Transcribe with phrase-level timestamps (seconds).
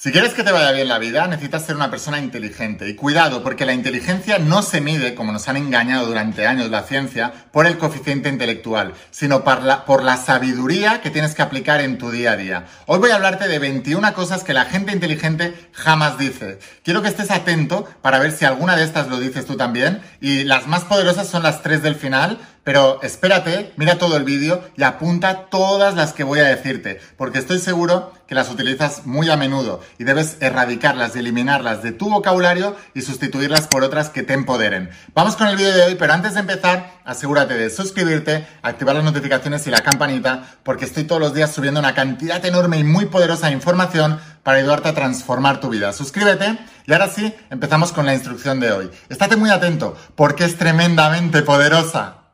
[0.00, 2.88] Si quieres que te vaya bien la vida, necesitas ser una persona inteligente.
[2.88, 6.84] Y cuidado, porque la inteligencia no se mide, como nos han engañado durante años la
[6.84, 11.80] ciencia, por el coeficiente intelectual, sino por la, por la sabiduría que tienes que aplicar
[11.80, 12.66] en tu día a día.
[12.86, 16.60] Hoy voy a hablarte de 21 cosas que la gente inteligente jamás dice.
[16.84, 20.00] Quiero que estés atento para ver si alguna de estas lo dices tú también.
[20.20, 22.38] Y las más poderosas son las tres del final,
[22.68, 27.38] pero espérate, mira todo el vídeo y apunta todas las que voy a decirte, porque
[27.38, 32.10] estoy seguro que las utilizas muy a menudo y debes erradicarlas y eliminarlas de tu
[32.10, 34.90] vocabulario y sustituirlas por otras que te empoderen.
[35.14, 39.04] Vamos con el vídeo de hoy, pero antes de empezar, asegúrate de suscribirte, activar las
[39.04, 43.06] notificaciones y la campanita, porque estoy todos los días subiendo una cantidad enorme y muy
[43.06, 45.94] poderosa de información para ayudarte a transformar tu vida.
[45.94, 48.90] Suscríbete y ahora sí, empezamos con la instrucción de hoy.
[49.08, 52.27] Estate muy atento, porque es tremendamente poderosa.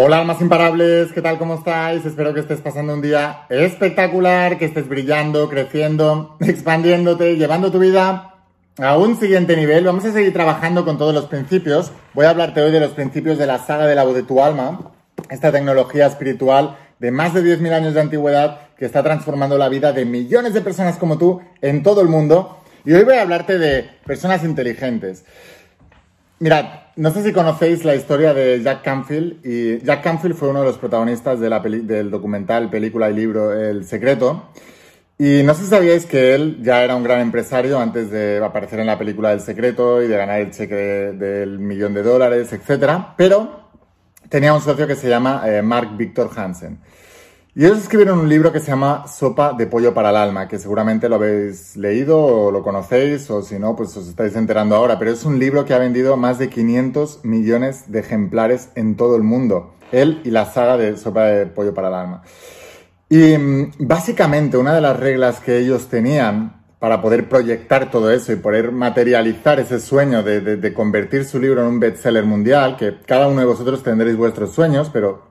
[0.00, 1.38] Hola almas imparables, ¿qué tal?
[1.38, 2.06] ¿Cómo estáis?
[2.06, 8.36] Espero que estés pasando un día espectacular, que estés brillando, creciendo, expandiéndote, llevando tu vida
[8.78, 9.82] a un siguiente nivel.
[9.82, 11.90] Vamos a seguir trabajando con todos los principios.
[12.14, 14.40] Voy a hablarte hoy de los principios de la saga de la voz de tu
[14.40, 14.92] alma,
[15.30, 19.92] esta tecnología espiritual de más de 10.000 años de antigüedad que está transformando la vida
[19.92, 22.60] de millones de personas como tú en todo el mundo.
[22.84, 25.24] Y hoy voy a hablarte de personas inteligentes.
[26.40, 29.44] Mirad, no sé si conocéis la historia de Jack Canfield.
[29.44, 33.52] Y Jack Canfield fue uno de los protagonistas de la del documental, película y libro
[33.52, 34.50] El Secreto.
[35.18, 38.78] Y no sé si sabíais que él ya era un gran empresario antes de aparecer
[38.78, 43.02] en la película del secreto y de ganar el cheque del millón de dólares, etc.
[43.16, 43.68] Pero
[44.28, 46.78] tenía un socio que se llama eh, Mark Victor Hansen.
[47.58, 50.60] Y ellos escribieron un libro que se llama Sopa de pollo para el alma, que
[50.60, 54.96] seguramente lo habéis leído o lo conocéis, o si no, pues os estáis enterando ahora.
[55.00, 59.16] Pero es un libro que ha vendido más de 500 millones de ejemplares en todo
[59.16, 59.74] el mundo.
[59.90, 62.22] Él y la saga de Sopa de pollo para el alma.
[63.08, 68.32] Y mm, básicamente una de las reglas que ellos tenían para poder proyectar todo eso
[68.32, 72.98] y poder materializar ese sueño de, de convertir su libro en un bestseller mundial, que
[73.04, 75.22] cada uno de vosotros tendréis vuestros sueños, pero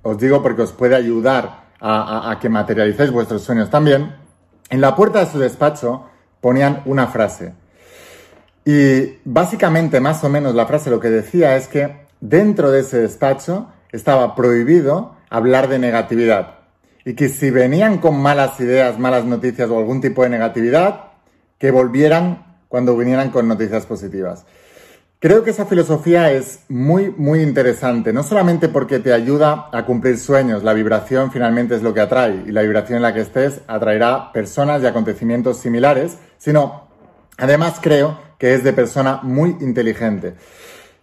[0.00, 4.14] os digo porque os puede ayudar a, que materialicéis vuestros sueños también,
[4.70, 6.06] en la puerta de su despacho
[6.40, 7.52] ponían una frase.
[8.64, 13.02] Y básicamente, más o menos, la frase lo que decía es que dentro de ese
[13.02, 16.54] despacho estaba prohibido hablar de negatividad.
[17.04, 21.12] Y que si venían con malas ideas, malas noticias o algún tipo de negatividad,
[21.58, 24.46] que volvieran cuando vinieran con noticias positivas.
[25.24, 30.18] Creo que esa filosofía es muy, muy interesante, no solamente porque te ayuda a cumplir
[30.18, 33.62] sueños, la vibración finalmente es lo que atrae y la vibración en la que estés
[33.66, 36.88] atraerá personas y acontecimientos similares, sino
[37.38, 40.34] además creo que es de persona muy inteligente.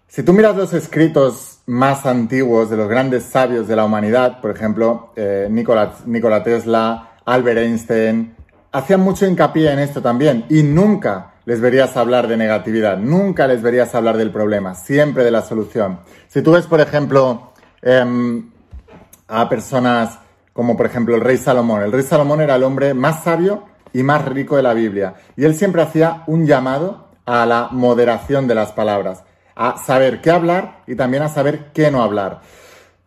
[0.07, 4.51] Si tú miras los escritos más antiguos de los grandes sabios de la humanidad, por
[4.51, 8.35] ejemplo, eh, Nikola Tesla, Albert Einstein,
[8.71, 13.61] hacían mucho hincapié en esto también y nunca les verías hablar de negatividad, nunca les
[13.61, 15.99] verías hablar del problema, siempre de la solución.
[16.27, 18.51] Si tú ves, por ejemplo, em,
[19.27, 20.19] a personas
[20.53, 23.63] como por ejemplo el rey Salomón, el rey Salomón era el hombre más sabio
[23.93, 28.47] y más rico de la Biblia, y él siempre hacía un llamado a la moderación
[28.47, 29.23] de las palabras,
[29.55, 32.41] a saber qué hablar y también a saber qué no hablar.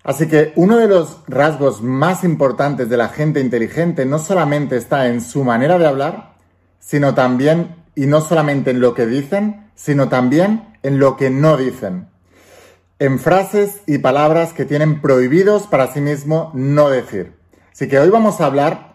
[0.02, 5.08] Así que uno de los rasgos más importantes de la gente inteligente no solamente está
[5.08, 6.34] en su manera de hablar,
[6.78, 11.56] sino también y no solamente en lo que dicen, sino también en lo que no
[11.56, 12.08] dicen.
[12.98, 17.32] En frases y palabras que tienen prohibidos para sí mismo no decir.
[17.72, 18.94] Así que hoy vamos a hablar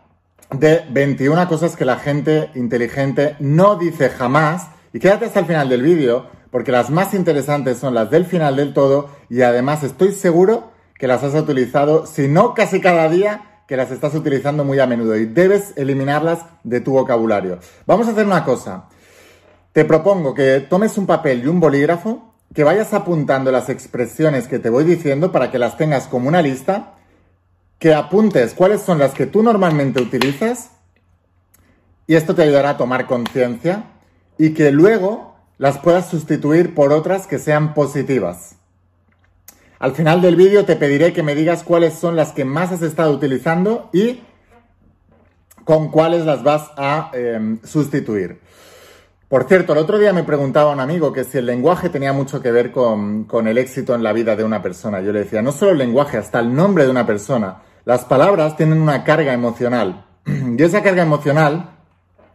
[0.51, 4.67] de 21 cosas que la gente inteligente no dice jamás.
[4.93, 8.55] Y quédate hasta el final del vídeo, porque las más interesantes son las del final
[8.55, 13.63] del todo y además estoy seguro que las has utilizado, si no casi cada día,
[13.67, 17.59] que las estás utilizando muy a menudo y debes eliminarlas de tu vocabulario.
[17.85, 18.85] Vamos a hacer una cosa.
[19.73, 24.59] Te propongo que tomes un papel y un bolígrafo, que vayas apuntando las expresiones que
[24.59, 26.95] te voy diciendo para que las tengas como una lista,
[27.77, 30.71] que apuntes cuáles son las que tú normalmente utilizas
[32.07, 33.83] y esto te ayudará a tomar conciencia
[34.37, 38.55] y que luego las puedas sustituir por otras que sean positivas.
[39.77, 42.81] Al final del vídeo te pediré que me digas cuáles son las que más has
[42.81, 44.23] estado utilizando y
[45.63, 48.41] con cuáles las vas a em, sustituir.
[49.29, 52.41] Por cierto, el otro día me preguntaba un amigo que si el lenguaje tenía mucho
[52.41, 55.01] que ver con, el éxito en la vida de una persona.
[55.01, 57.61] Yo le decía, no solo el lenguaje, hasta el nombre de una persona.
[57.85, 60.05] Las palabras tienen una carga emocional.
[60.57, 61.77] Y esa carga emocional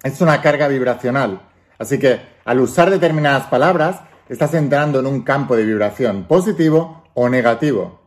[0.05, 1.43] es una carga vibracional.
[1.79, 7.29] Así que al usar determinadas palabras, estás entrando en un campo de vibración positivo o
[7.29, 8.02] negativo.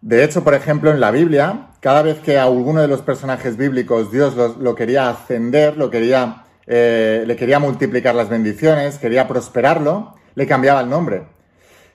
[0.00, 3.56] De hecho, por ejemplo, en la Biblia, cada vez que a alguno de los personajes
[3.56, 10.14] bíblicos Dios lo, quería ascender, lo quería, eh, le quería multiplicar las bendiciones, quería prosperarlo,
[10.34, 11.24] le cambiaba el nombre.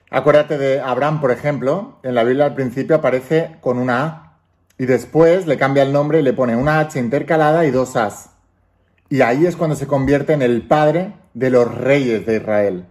[0.09, 4.37] Acuérdate de Abraham, por ejemplo, en la Biblia al principio aparece con una A
[4.77, 8.29] y después le cambia el nombre y le pone una H intercalada y dos As.
[9.09, 12.85] Y ahí es cuando se convierte en el padre de los reyes de Israel.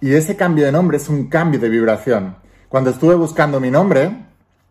[0.00, 2.36] Y ese cambio de nombre es un cambio de vibración.
[2.68, 4.10] Cuando estuve buscando mi nombre,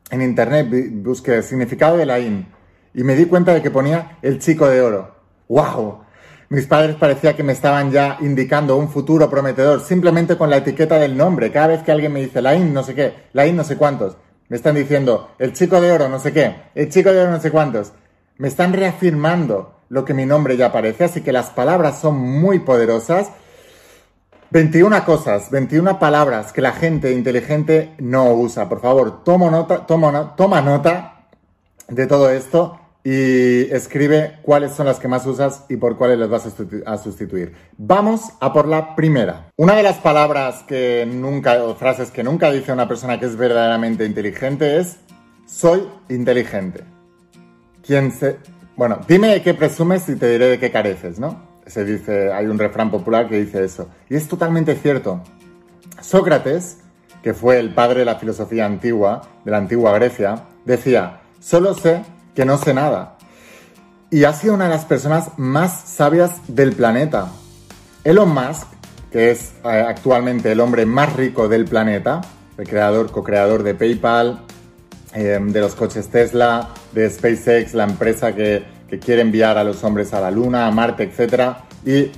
[0.09, 2.47] en internet busqué el significado de la IN
[2.93, 5.15] y me di cuenta de que ponía el chico de oro.
[5.53, 5.99] ¡Wow!
[6.49, 10.97] Mis padres parecía que me estaban ya indicando un futuro prometedor simplemente con la etiqueta
[10.97, 11.51] del nombre.
[11.51, 13.77] Cada vez que alguien me dice la IN no sé qué, la IN no sé
[13.77, 14.17] cuántos,
[14.49, 17.39] me están diciendo el chico de oro no sé qué, el chico de oro no
[17.39, 17.93] sé cuántos.
[18.37, 22.57] Me están reafirmando lo que mi nombre ya parece, así que las palabras son muy
[22.57, 23.29] poderosas
[24.49, 28.67] 21 cosas, 21 palabras que la gente inteligente no usa.
[28.67, 31.27] Por favor, toma nota, toma, toma nota
[31.89, 36.29] de todo esto y escribe cuáles son las que más usas y por cuáles las
[36.29, 36.45] vas
[36.85, 37.53] a sustituir.
[37.77, 39.49] Vamos a por la primera.
[39.57, 43.35] Una de las palabras que nunca, o frases que nunca dice una persona que es
[43.35, 44.97] verdaderamente inteligente es
[45.45, 46.83] soy inteligente.
[47.85, 48.37] ¿Quién se...
[48.77, 51.53] Bueno, dime de qué presumes y te diré de qué careces, ¿no?
[51.65, 53.89] se dice, hay un refrán popular que dice eso.
[54.09, 55.21] Y es totalmente cierto.
[56.01, 56.79] Sócrates,
[57.21, 62.03] que fue el padre de la filosofía antigua, de la antigua Grecia, decía, solo sé
[62.35, 63.17] que no sé nada.
[64.09, 67.27] Y ha sido una de las personas más sabias del planeta.
[68.03, 68.67] Elon Musk,
[69.11, 72.21] que es eh, actualmente el hombre más rico del planeta,
[72.57, 74.41] el creador, co-creador de PayPal,
[75.13, 79.83] eh, de los coches Tesla, de SpaceX, la empresa que que quiere enviar a los
[79.83, 81.55] hombres a la Luna, a Marte, etc.
[81.83, 82.11] Y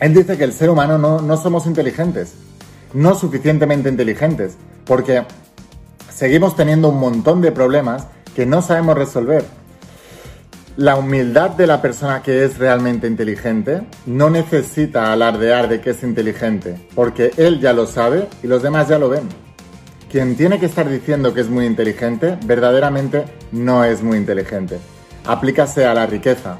[0.00, 2.34] él dice que el ser humano no, no somos inteligentes,
[2.92, 5.22] no suficientemente inteligentes, porque
[6.12, 9.44] seguimos teniendo un montón de problemas que no sabemos resolver.
[10.76, 16.02] La humildad de la persona que es realmente inteligente no necesita alardear de que es
[16.02, 19.28] inteligente, porque él ya lo sabe y los demás ya lo ven.
[20.10, 24.78] Quien tiene que estar diciendo que es muy inteligente, verdaderamente no es muy inteligente
[25.24, 26.58] aplícase a la riqueza.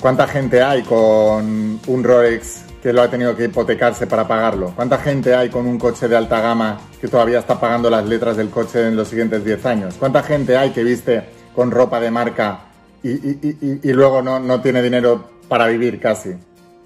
[0.00, 4.72] ¿Cuánta gente hay con un Rolex que lo ha tenido que hipotecarse para pagarlo?
[4.74, 8.36] ¿Cuánta gente hay con un coche de alta gama que todavía está pagando las letras
[8.36, 9.94] del coche en los siguientes 10 años?
[9.98, 12.60] ¿Cuánta gente hay que viste con ropa de marca
[13.02, 16.34] y, luego no, no tiene dinero para vivir casi?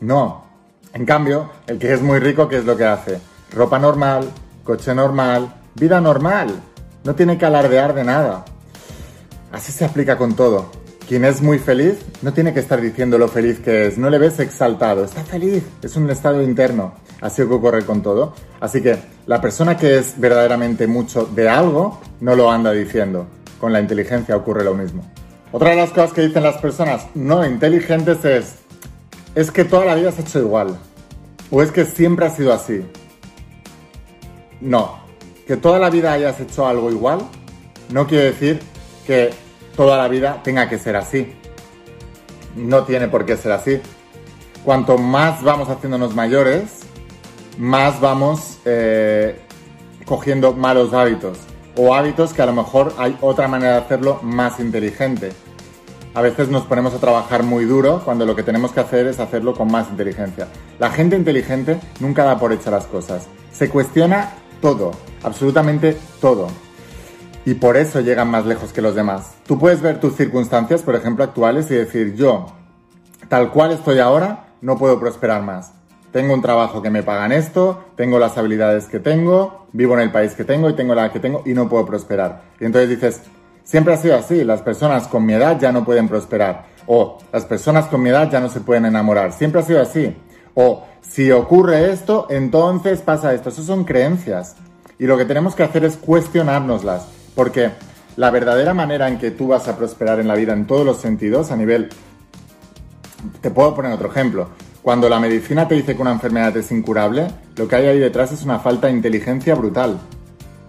[0.00, 0.44] No.
[0.94, 3.20] En cambio, el que es muy rico, ¿qué es lo que hace?
[3.52, 4.28] Ropa normal,
[4.64, 6.50] coche normal, vida normal.
[7.04, 8.44] No tiene que alardear de nada.
[9.50, 10.81] Así se aplica con todo.
[11.12, 14.16] Quien es muy feliz no tiene que estar diciendo lo feliz que es, no le
[14.16, 16.94] ves exaltado, está feliz, es un estado interno.
[17.20, 18.32] Así que ocurre con todo.
[18.60, 23.26] Así que la persona que es verdaderamente mucho de algo no lo anda diciendo.
[23.60, 25.04] Con la inteligencia ocurre lo mismo.
[25.52, 28.54] Otra de las cosas que dicen las personas no inteligentes es,
[29.34, 30.78] es que toda la vida has hecho igual.
[31.50, 32.86] O es que siempre ha sido así.
[34.62, 34.98] No,
[35.46, 37.18] que toda la vida hayas hecho algo igual
[37.90, 38.60] no quiere decir
[39.06, 39.34] que
[39.76, 41.32] toda la vida tenga que ser así.
[42.56, 43.80] No tiene por qué ser así.
[44.64, 46.80] Cuanto más vamos haciéndonos mayores,
[47.58, 49.40] más vamos eh,
[50.04, 51.38] cogiendo malos hábitos
[51.76, 55.32] o hábitos que a lo mejor hay otra manera de hacerlo más inteligente.
[56.14, 59.18] A veces nos ponemos a trabajar muy duro cuando lo que tenemos que hacer es
[59.18, 60.48] hacerlo con más inteligencia.
[60.78, 63.28] La gente inteligente nunca da por hecha las cosas.
[63.50, 66.48] Se cuestiona todo, absolutamente todo
[67.44, 69.34] y por eso llegan más lejos que los demás.
[69.46, 72.46] Tú puedes ver tus circunstancias, por ejemplo, actuales y decir, yo,
[73.28, 75.72] tal cual estoy ahora, no puedo prosperar más.
[76.12, 80.12] Tengo un trabajo que me pagan esto, tengo las habilidades que tengo, vivo en el
[80.12, 82.42] país que tengo y tengo la que tengo y no puedo prosperar.
[82.60, 83.22] Y entonces dices,
[83.64, 86.66] siempre ha sido así, las personas con mi edad ya no pueden prosperar.
[86.86, 89.32] O las personas con mi edad ya no se pueden enamorar.
[89.32, 90.14] Siempre ha sido así.
[90.54, 93.48] O si ocurre esto, entonces pasa esto.
[93.48, 94.56] Eso son creencias.
[94.98, 97.70] Y lo que tenemos que hacer es cuestionárnoslas porque
[98.16, 100.98] la verdadera manera en que tú vas a prosperar en la vida en todos los
[100.98, 101.88] sentidos, a nivel...
[103.40, 104.48] Te puedo poner otro ejemplo.
[104.82, 108.32] Cuando la medicina te dice que una enfermedad es incurable, lo que hay ahí detrás
[108.32, 109.98] es una falta de inteligencia brutal.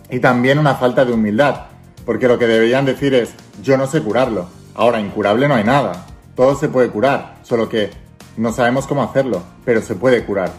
[0.10, 1.64] Y también una falta de humildad.
[2.06, 4.48] Porque lo que deberían decir es, yo no sé curarlo.
[4.76, 6.06] Ahora, incurable no hay nada.
[6.36, 7.38] Todo se puede curar.
[7.42, 7.90] Solo que
[8.38, 10.52] no sabemos cómo hacerlo, pero se puede curar.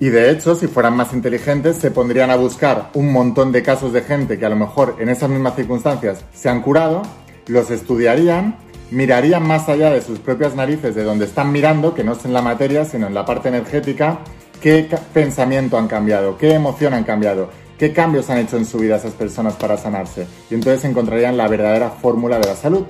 [0.00, 3.92] Y de hecho, si fueran más inteligentes, se pondrían a buscar un montón de casos
[3.92, 7.02] de gente que a lo mejor en esas mismas circunstancias se han curado,
[7.46, 8.56] los estudiarían,
[8.92, 12.32] mirarían más allá de sus propias narices, de donde están mirando, que no es en
[12.32, 14.20] la materia, sino en la parte energética,
[14.60, 18.96] qué pensamiento han cambiado, qué emoción han cambiado, qué cambios han hecho en su vida
[18.96, 20.28] esas personas para sanarse.
[20.48, 22.84] Y entonces encontrarían la verdadera fórmula de la salud.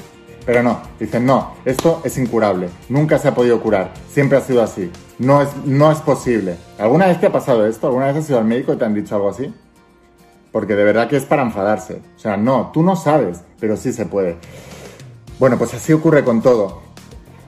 [0.48, 4.62] Pero no, dicen, no, esto es incurable, nunca se ha podido curar, siempre ha sido
[4.62, 6.56] así, no es, no es posible.
[6.78, 7.88] ¿Alguna vez te ha pasado esto?
[7.88, 9.52] ¿Alguna vez has ido al médico y te han dicho algo así?
[10.50, 12.00] Porque de verdad que es para enfadarse.
[12.16, 14.38] O sea, no, tú no sabes, pero sí se puede.
[15.38, 16.80] Bueno, pues así ocurre con todo.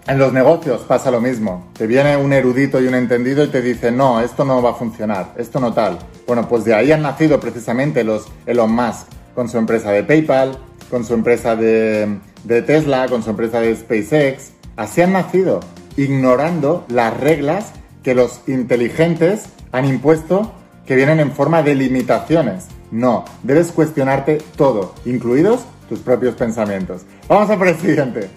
[0.07, 1.71] En los negocios pasa lo mismo.
[1.79, 4.75] Te viene un erudito y un entendido y te dice, no, esto no va a
[4.75, 5.99] funcionar, esto no tal.
[6.27, 10.59] Bueno, pues de ahí han nacido precisamente los Elon Musk con su empresa de PayPal,
[10.91, 14.53] con su empresa de, Tesla, con su empresa de SpaceX.
[14.77, 15.61] Así han nacido,
[15.97, 20.53] ignorando las reglas que los inteligentes han impuesto
[20.87, 22.67] que vienen en forma de limitaciones.
[22.91, 27.03] No, debes cuestionarte todo, incluidos tus propios pensamientos.
[27.29, 28.29] Vamos a por el siguiente.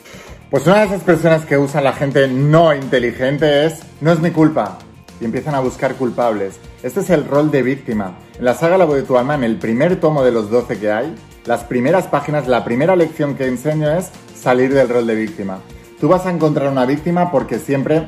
[0.50, 4.30] Pues una de esas expresiones que usa la gente no inteligente es no es mi
[4.30, 4.78] culpa
[5.20, 6.60] y empiezan a buscar culpables.
[6.84, 8.18] Este es el rol de víctima.
[8.38, 10.78] En la saga La voz de tu alma, en el primer tomo de los 12
[10.80, 15.16] que hay, las primeras páginas, la primera lección que enseño es salir del rol de
[15.16, 15.60] víctima.
[16.00, 18.08] Tú vas a encontrar una víctima porque siempre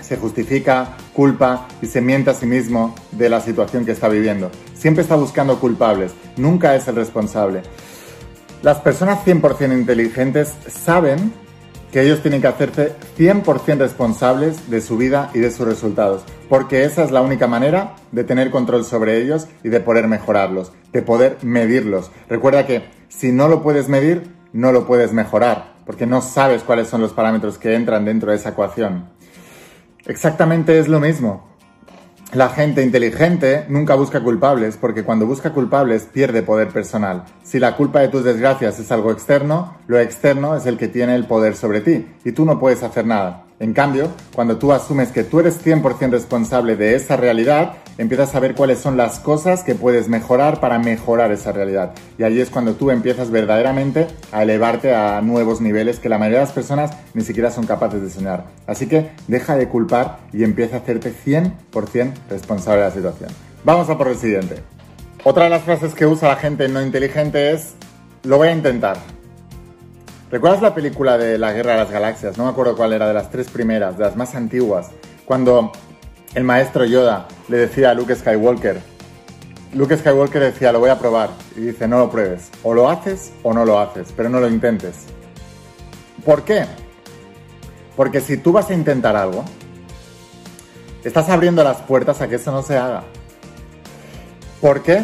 [0.00, 4.50] se justifica, culpa y se miente a sí mismo de la situación que está viviendo.
[4.74, 7.62] Siempre está buscando culpables, nunca es el responsable.
[8.62, 11.32] Las personas 100% inteligentes saben
[11.92, 16.84] que ellos tienen que hacerse 100% responsables de su vida y de sus resultados, porque
[16.84, 21.02] esa es la única manera de tener control sobre ellos y de poder mejorarlos, de
[21.02, 22.10] poder medirlos.
[22.28, 26.88] Recuerda que si no lo puedes medir, no lo puedes mejorar, porque no sabes cuáles
[26.88, 29.10] son los parámetros que entran dentro de esa ecuación.
[30.06, 31.51] Exactamente es lo mismo.
[32.32, 37.24] La gente inteligente nunca busca culpables porque cuando busca culpables pierde poder personal.
[37.42, 41.14] Si la culpa de tus desgracias es algo externo, lo externo es el que tiene
[41.14, 43.44] el poder sobre ti y tú no puedes hacer nada.
[43.62, 48.40] En cambio, cuando tú asumes que tú eres 100% responsable de esa realidad, empiezas a
[48.40, 51.92] ver cuáles son las cosas que puedes mejorar para mejorar esa realidad.
[52.18, 56.40] Y ahí es cuando tú empiezas verdaderamente a elevarte a nuevos niveles que la mayoría
[56.40, 58.46] de las personas ni siquiera son capaces de soñar.
[58.66, 63.30] Así que deja de culpar y empieza a hacerte 100% responsable de la situación.
[63.62, 64.56] Vamos a por el siguiente.
[65.22, 67.74] Otra de las frases que usa la gente no inteligente es,
[68.24, 68.96] lo voy a intentar.
[70.32, 72.38] ¿Recuerdas la película de la Guerra de las Galaxias?
[72.38, 74.88] No me acuerdo cuál era, de las tres primeras, de las más antiguas.
[75.26, 75.70] Cuando
[76.34, 78.80] el maestro Yoda le decía a Luke Skywalker,
[79.74, 81.28] Luke Skywalker decía, lo voy a probar.
[81.54, 82.48] Y dice, no lo pruebes.
[82.62, 85.04] O lo haces o no lo haces, pero no lo intentes.
[86.24, 86.64] ¿Por qué?
[87.94, 89.44] Porque si tú vas a intentar algo,
[91.04, 93.04] estás abriendo las puertas a que eso no se haga.
[94.62, 95.02] ¿Por qué?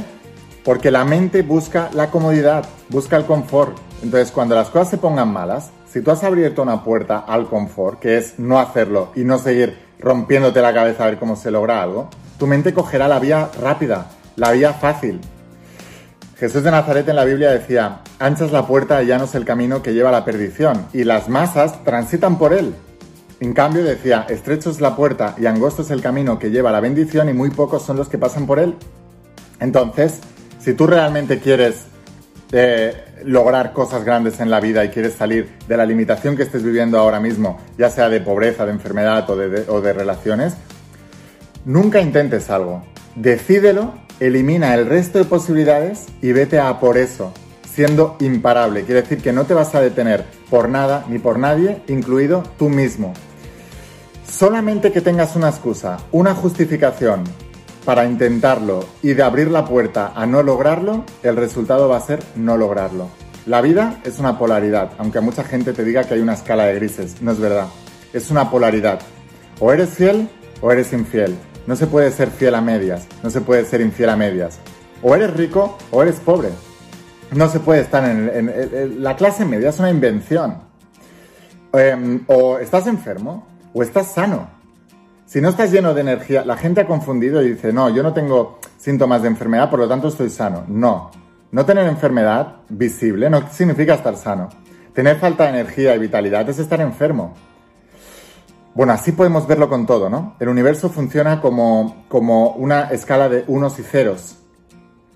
[0.65, 5.33] Porque la mente busca la comodidad, busca el confort, entonces, cuando las cosas se pongan
[5.33, 9.39] malas, si tú has abierto una puerta al confort, que es no hacerlo y no
[9.39, 13.49] seguir rompiéndote la cabeza a ver cómo se logra algo, tu mente cogerá la vía
[13.61, 15.21] rápida, la vía fácil.
[16.37, 19.45] Jesús de Nazaret en la Biblia decía, ancha es la puerta y llano es el
[19.45, 22.75] camino que lleva a la perdición, y las masas transitan por él.
[23.41, 26.73] En cambio decía, estrecho es la puerta y angosto es el camino que lleva a
[26.73, 28.75] la bendición y muy pocos son los que pasan por él.
[29.61, 30.21] Entonces,
[30.61, 31.85] si tú realmente quieres
[32.53, 36.63] eh, lograr cosas grandes en la vida y quieres salir de la limitación que estés
[36.63, 40.55] viviendo ahora mismo, ya sea de pobreza, de enfermedad o de, relaciones,
[41.65, 42.85] nunca intentes algo.
[43.15, 47.33] Decídelo, elimina el resto de posibilidades y vete a por eso,
[47.65, 48.85] siendo imparable.
[48.85, 52.69] Quiere decir que no te vas a detener por nada ni por nadie, incluido tú
[52.69, 53.15] mismo.
[54.31, 57.25] Solamente que tengas una excusa, una justificación
[57.85, 62.23] para intentarlo y de abrir la puerta a no lograrlo, el resultado va a ser
[62.37, 63.09] no lograrlo.
[63.47, 66.75] La vida es una polaridad, aunque mucha gente te diga que hay una escala de
[66.75, 67.69] grises, no es verdad.
[68.13, 69.01] Es una polaridad.
[69.59, 70.29] O eres fiel
[70.61, 71.35] o eres infiel.
[71.67, 74.59] No se puede ser fiel a medias, no se puede ser infiel a medias.
[75.03, 76.51] O eres rico o eres pobre.
[77.33, 80.59] No se puede estar en, la clase media, es una invención.
[81.73, 84.58] Em, o estás enfermo o estás sano.
[85.29, 88.15] Si no estás lleno de energía, la gente ha confundido y dice, no, yo no
[88.15, 90.65] tengo síntomas de enfermedad, por lo tanto estoy sano.
[90.69, 91.11] No,
[91.53, 94.49] no tener enfermedad visible no significa estar sano.
[94.95, 97.35] Tener falta de energía y vitalidad es estar enfermo.
[98.75, 100.35] Bueno, así podemos verlo con todo, ¿no?
[100.41, 104.37] El universo funciona como, como una escala de unos y ceros.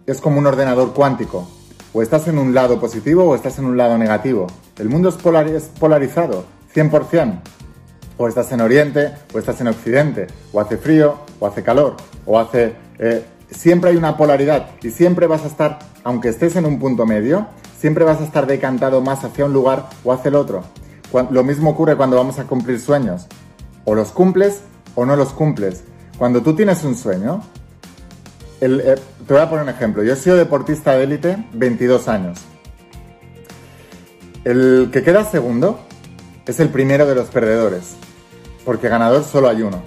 [0.05, 1.49] Es como un ordenador cuántico.
[1.95, 4.47] O estás en un lado positivo o estás en un lado negativo.
[4.79, 5.17] El mundo es,
[5.55, 7.62] es polarizado, 100%.
[8.19, 12.39] O estás en Oriente, o estás en Occidente, o hace frío, o hace calor, o
[12.39, 12.75] hace...
[12.99, 17.07] Eh, siempre hay una polaridad y siempre vas a estar, aunque estés en un punto
[17.07, 17.47] medio,
[17.79, 20.63] siempre vas a estar decantado más hacia un lugar o hacia el otro.
[21.31, 23.27] Lo mismo ocurre cuando vamos a cumplir sueños.
[23.85, 24.61] O los cumples
[24.95, 25.85] o no los cumples.
[26.17, 27.43] Cuando tú tienes un sueño,
[28.61, 28.95] eh,
[29.27, 30.03] te voy a poner un ejemplo.
[30.05, 32.39] Yo he sido deportista de élite 22 años.
[34.45, 35.81] El que queda segundo
[36.47, 37.95] es el primero de los perdedores,
[38.65, 39.83] porque ganador solo hay uno.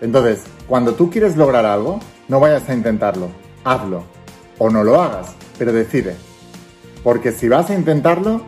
[0.00, 3.28] Entonces, cuando tú quieres lograr algo, no vayas a intentarlo,
[3.64, 4.04] hazlo.
[4.58, 6.16] O no lo hagas, pero decide.
[7.02, 8.42] Porque si vas a intentarlo,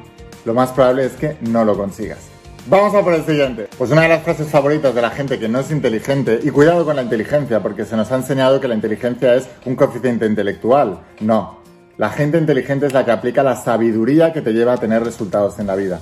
[0.44, 2.18] lo más probable es que no lo consigas.
[2.66, 3.68] Vamos a por el siguiente.
[3.78, 6.84] Pues una de las frases favoritas de la gente que no es inteligente, y cuidado
[6.84, 11.00] con la inteligencia, porque se nos ha enseñado que la inteligencia es un coeficiente intelectual.
[11.20, 11.60] No.
[11.96, 15.58] La gente inteligente es la que aplica la sabiduría que te lleva a tener resultados
[15.58, 16.00] en la vida.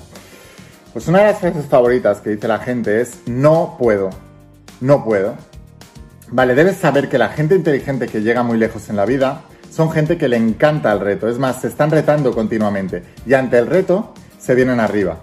[0.99, 4.11] Pues una de las frases favoritas que dice la gente es no puedo.
[4.81, 5.37] No puedo.
[6.33, 9.93] Vale, debes saber que la gente inteligente que llega muy lejos en la vida son
[9.93, 11.29] gente que le encanta el reto.
[11.29, 13.05] Es más, se están retando continuamente.
[13.25, 15.19] Y ante el reto se vienen arriba.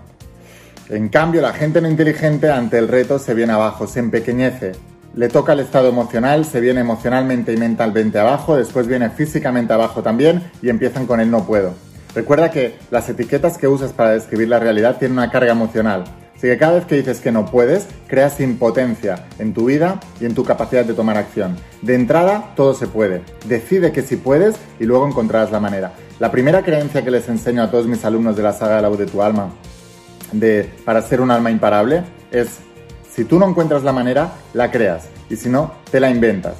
[0.88, 4.72] En cambio, la gente no inteligente ante el reto se viene abajo, se empequeñece.
[5.14, 10.02] Le toca el estado emocional, se viene emocionalmente y mentalmente abajo, después viene físicamente abajo
[10.02, 11.74] también y empiezan con el no puedo.
[12.16, 16.06] Recuerda que las etiquetas que usas para describir la realidad tienen una carga emocional.
[16.36, 20.26] Así que cada vez que dices que no puedes, creas impotencia en tu vida y
[20.26, 21.58] en tu capacidad de tomar acción.
[21.82, 23.22] De entrada, todo se puede.
[23.46, 25.92] Decide que sí puedes y luego encontrarás la manera.
[26.20, 28.90] La primera creencia que les enseño a todos mis alumnos de la saga de la
[28.90, 29.50] voz de tu alma
[30.32, 32.60] de, para ser un alma imparable es,
[33.14, 36.56] si tú no encuentras la manera, la creas y si no, te la inventas.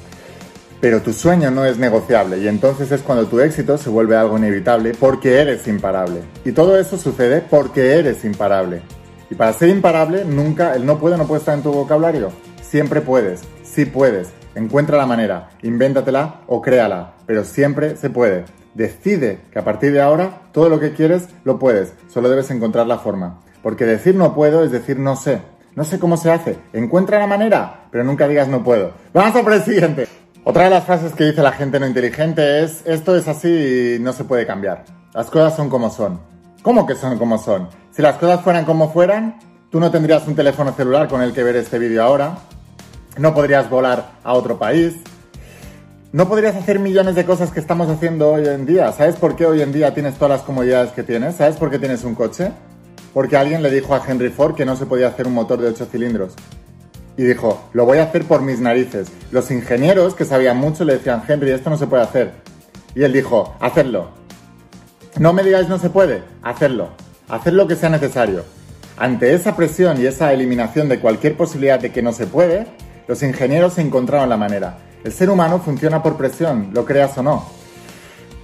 [0.80, 4.36] Pero tu sueño no es negociable y entonces es cuando tu éxito se vuelve algo
[4.36, 6.20] inevitable porque eres imparable.
[6.44, 8.82] Y todo eso sucede porque eres imparable.
[9.30, 12.30] Y para ser imparable, nunca, el no puedo no puede estar en tu vocabulario.
[12.62, 14.28] Siempre puedes, sí puedes.
[14.54, 18.44] Encuentra la manera, invéntatela o créala, pero siempre se puede.
[18.74, 22.86] Decide que a partir de ahora todo lo que quieres lo puedes, solo debes encontrar
[22.86, 23.40] la forma.
[23.62, 25.40] Porque decir no puedo es decir no sé.
[25.74, 26.56] No sé cómo se hace.
[26.72, 28.92] Encuentra la manera, pero nunca digas no puedo.
[29.12, 30.06] Vamos a por el siguiente.
[30.48, 33.98] Otra de las frases que dice la gente no inteligente es esto es así y
[33.98, 34.84] no se puede cambiar.
[35.12, 36.20] Las cosas son como son.
[36.62, 37.68] ¿Cómo que son como son?
[37.90, 39.40] Si las cosas fueran como fueran,
[39.72, 42.38] tú no tendrías un teléfono celular con el que ver este vídeo ahora.
[43.18, 44.94] No podrías volar a otro país.
[46.12, 48.92] No podrías hacer millones de cosas que estamos haciendo hoy en día.
[48.92, 51.34] ¿Sabes por qué hoy en día tienes todas las comodidades que tienes?
[51.34, 52.52] ¿Sabes por qué tienes un coche?
[53.16, 55.68] porque alguien le dijo a Henry Ford que no se podía hacer un motor de
[55.68, 56.34] 8 cilindros.
[57.16, 59.08] Y dijo, lo voy a hacer por mis narices.
[59.30, 62.32] Los ingenieros, que sabían mucho, le decían, Henry, esto no se puede hacer.
[62.94, 64.10] Y él dijo, hacedlo.
[65.18, 66.90] No me digáis no se puede, hacerlo.
[67.28, 68.44] Haced lo que sea necesario.
[68.98, 72.66] Ante esa presión y esa eliminación de cualquier posibilidad de que no se puede,
[73.08, 74.78] los ingenieros encontraron la manera.
[75.04, 77.46] El ser humano funciona por presión, lo creas o no.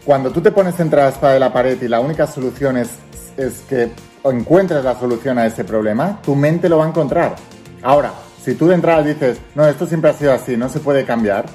[0.04, 2.88] Cuando tú te pones entre la espada de la pared y la única solución es,
[3.36, 3.90] es que
[4.24, 7.36] encuentres la solución a ese problema, tu mente lo va a encontrar.
[7.82, 8.12] Ahora,
[8.44, 11.46] si tú de entrada dices, no, esto siempre ha sido así, no se puede cambiar,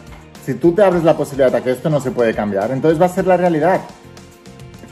[0.46, 3.08] si tú te abres la posibilidad de que esto no se puede cambiar, entonces va
[3.08, 3.82] a ser la realidad.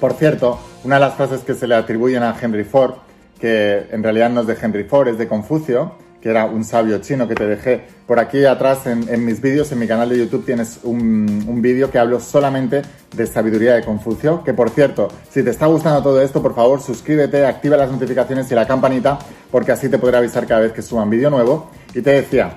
[0.02, 2.96] Por cierto, una de las frases que se le atribuyen a Henry Ford,
[3.40, 5.94] que en realidad no es de Henry Ford, es de Confucio,
[6.26, 9.78] que era un sabio chino que te dejé por aquí atrás en, mis vídeos, en
[9.78, 12.82] mi canal de YouTube tienes un, un vídeo que hablo solamente
[13.16, 16.82] de sabiduría de Confucio, que por cierto, si te está gustando todo esto, por favor
[16.82, 19.20] suscríbete, activa las notificaciones y la campanita,
[19.52, 21.70] porque así te podré avisar cada vez que suba un vídeo nuevo.
[21.96, 22.52] Y te decía,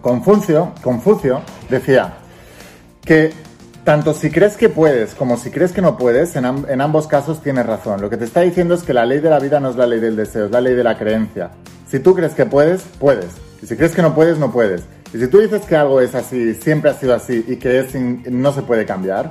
[0.00, 2.14] Confucio, Confucio decía
[3.04, 3.30] que
[3.84, 7.42] tanto si crees que puedes como si crees que no puedes, en, en, ambos casos
[7.42, 8.00] tienes razón.
[8.00, 9.86] Lo que te está diciendo es que la ley de la vida no es la
[9.86, 11.50] ley del deseo, es la ley de la creencia.
[11.86, 13.26] Si tú crees que puedes, puedes.
[13.62, 14.84] Y si crees que no puedes, no puedes.
[15.12, 17.94] Y si tú dices que algo es así, siempre ha sido así y que es
[17.94, 19.28] no se puede cambiar,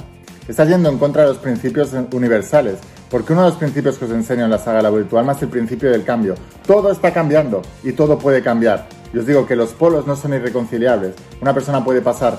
[0.48, 2.78] estás yendo en contra de los principios universales.
[3.10, 5.50] Porque uno de los principios que os enseño en la saga La Virtual es el
[5.50, 6.36] principio del cambio.
[6.66, 8.88] Todo está cambiando y todo puede cambiar.
[9.16, 11.14] Y os digo que los polos no son irreconciliables.
[11.40, 12.38] Una persona puede pasar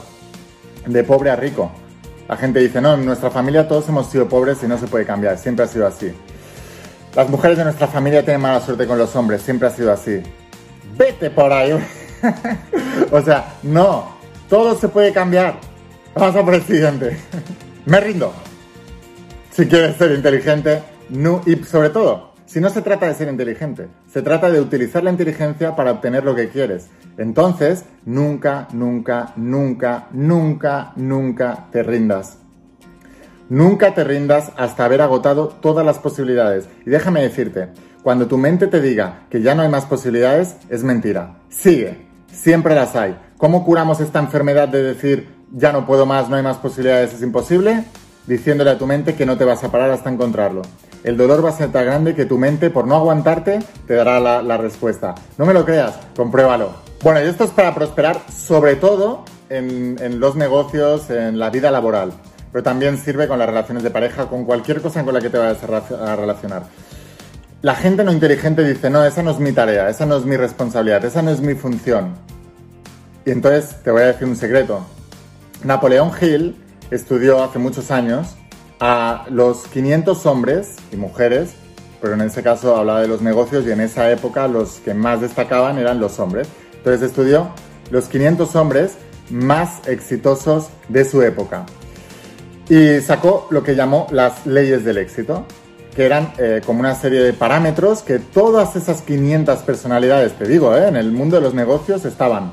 [0.85, 1.73] de pobre a rico.
[2.29, 5.07] La gente dice, no, en nuestra familia todos hemos sido pobres y no se puede
[5.07, 5.39] cambiar.
[5.39, 6.13] Siempre ha sido así.
[7.15, 10.23] Las mujeres de nuestra familia tienen mala suerte con los hombres, siempre ha sido así.
[10.99, 11.73] Vete por ahí.
[13.11, 14.15] o sea, no,
[14.51, 15.59] todo se puede cambiar.
[16.15, 17.17] Vamos a por el siguiente.
[17.87, 18.35] Me rindo.
[19.51, 23.89] Si quieres ser inteligente, no, y sobre todo, si no se trata de ser inteligente,
[24.09, 26.87] se trata de utilizar la inteligencia para obtener lo que quieres.
[27.19, 32.39] Entonces, nunca, nunca, nunca, nunca, nunca te rindas.
[33.49, 36.69] Nunca te rindas hasta haber agotado todas las posibilidades.
[36.85, 37.69] Y déjame decirte,
[38.03, 41.39] Cuando tu mente te diga que ya no hay más posibilidades, es mentira.
[41.49, 43.17] Sigue, siempre las hay.
[43.37, 47.23] ¿Cómo curamos esta enfermedad de decir ya no puedo más, no hay más posibilidades, es
[47.23, 47.83] imposible?
[48.27, 50.63] Diciéndole a tu mente que no te vas a parar hasta encontrarlo.
[51.05, 54.19] El dolor va a ser tan grande que tu mente, por no aguantarte, te dará
[54.21, 55.15] la, respuesta.
[55.39, 56.71] No me lo creas, compruébalo.
[57.03, 61.71] Bueno, y esto es para prosperar sobre todo en, en los negocios, en la vida
[61.71, 62.13] laboral
[62.57, 65.37] pero también sirve con las relaciones de pareja, con cualquier cosa con la que te
[65.37, 66.63] vayas a relacionar.
[67.61, 70.39] La gente no inteligente dice, no, esa no es mi tarea, esa no es mi
[70.39, 72.15] responsabilidad, esa no es mi función.
[73.27, 74.87] Y entonces te voy a decir un secreto.
[75.65, 76.57] Napoleón Hill
[76.91, 78.37] estudió hace muchos años
[78.81, 81.55] a los 500 hombres y mujeres,
[82.01, 85.21] pero en ese caso hablaba de los negocios y en esa época los que más
[85.21, 86.49] destacaban eran los hombres.
[86.75, 87.51] Entonces estudió
[87.91, 88.97] los 500 hombres
[89.31, 91.67] más exitosos de su época
[92.69, 95.47] y sacó lo que llamó las leyes del éxito,
[95.95, 100.77] que eran eh, como una serie de parámetros que todas esas 500 personalidades, te digo,
[100.77, 102.53] eh, en el mundo de los negocios estaban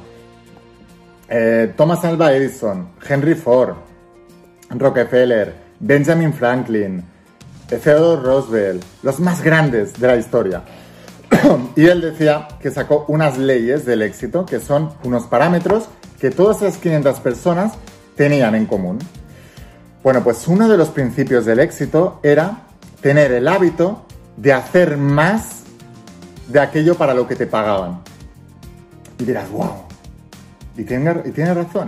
[1.29, 3.75] eh, Thomas Alva Edison, Henry Ford,
[4.79, 7.03] Rockefeller, Benjamin Franklin,
[7.67, 10.63] Theodore Roosevelt, los más grandes de la historia.
[11.75, 16.61] y él decía que sacó unas leyes del éxito, que son unos parámetros que todas
[16.61, 17.73] esas 500 personas
[18.15, 18.99] tenían en común.
[20.03, 22.61] Bueno, pues uno de los principios del éxito era
[23.01, 24.05] tener el hábito
[24.37, 25.63] de hacer más
[26.47, 28.01] de aquello para lo que te pagaban.
[29.19, 29.83] Y dirás, wow.
[30.77, 31.87] Y tiene, y tiene razón.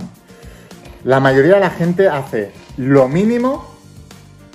[1.03, 3.65] La mayoría de la gente hace lo mínimo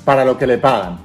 [0.05, 0.99] para lo que le pagan.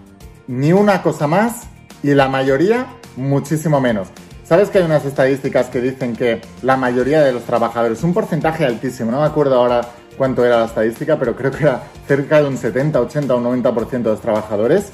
[0.47, 1.63] Ni una cosa más
[2.03, 4.07] y la mayoría muchísimo menos.
[4.43, 8.63] ¿Sabes que hay unas estadísticas que dicen que la mayoría de los trabajadores, un porcentaje
[8.63, 9.81] altísimo, no me acuerdo ahora
[10.17, 13.89] cuánto era la estadística, pero creo que era cerca de un 70, 80 o 90%
[13.89, 14.91] de los trabajadores,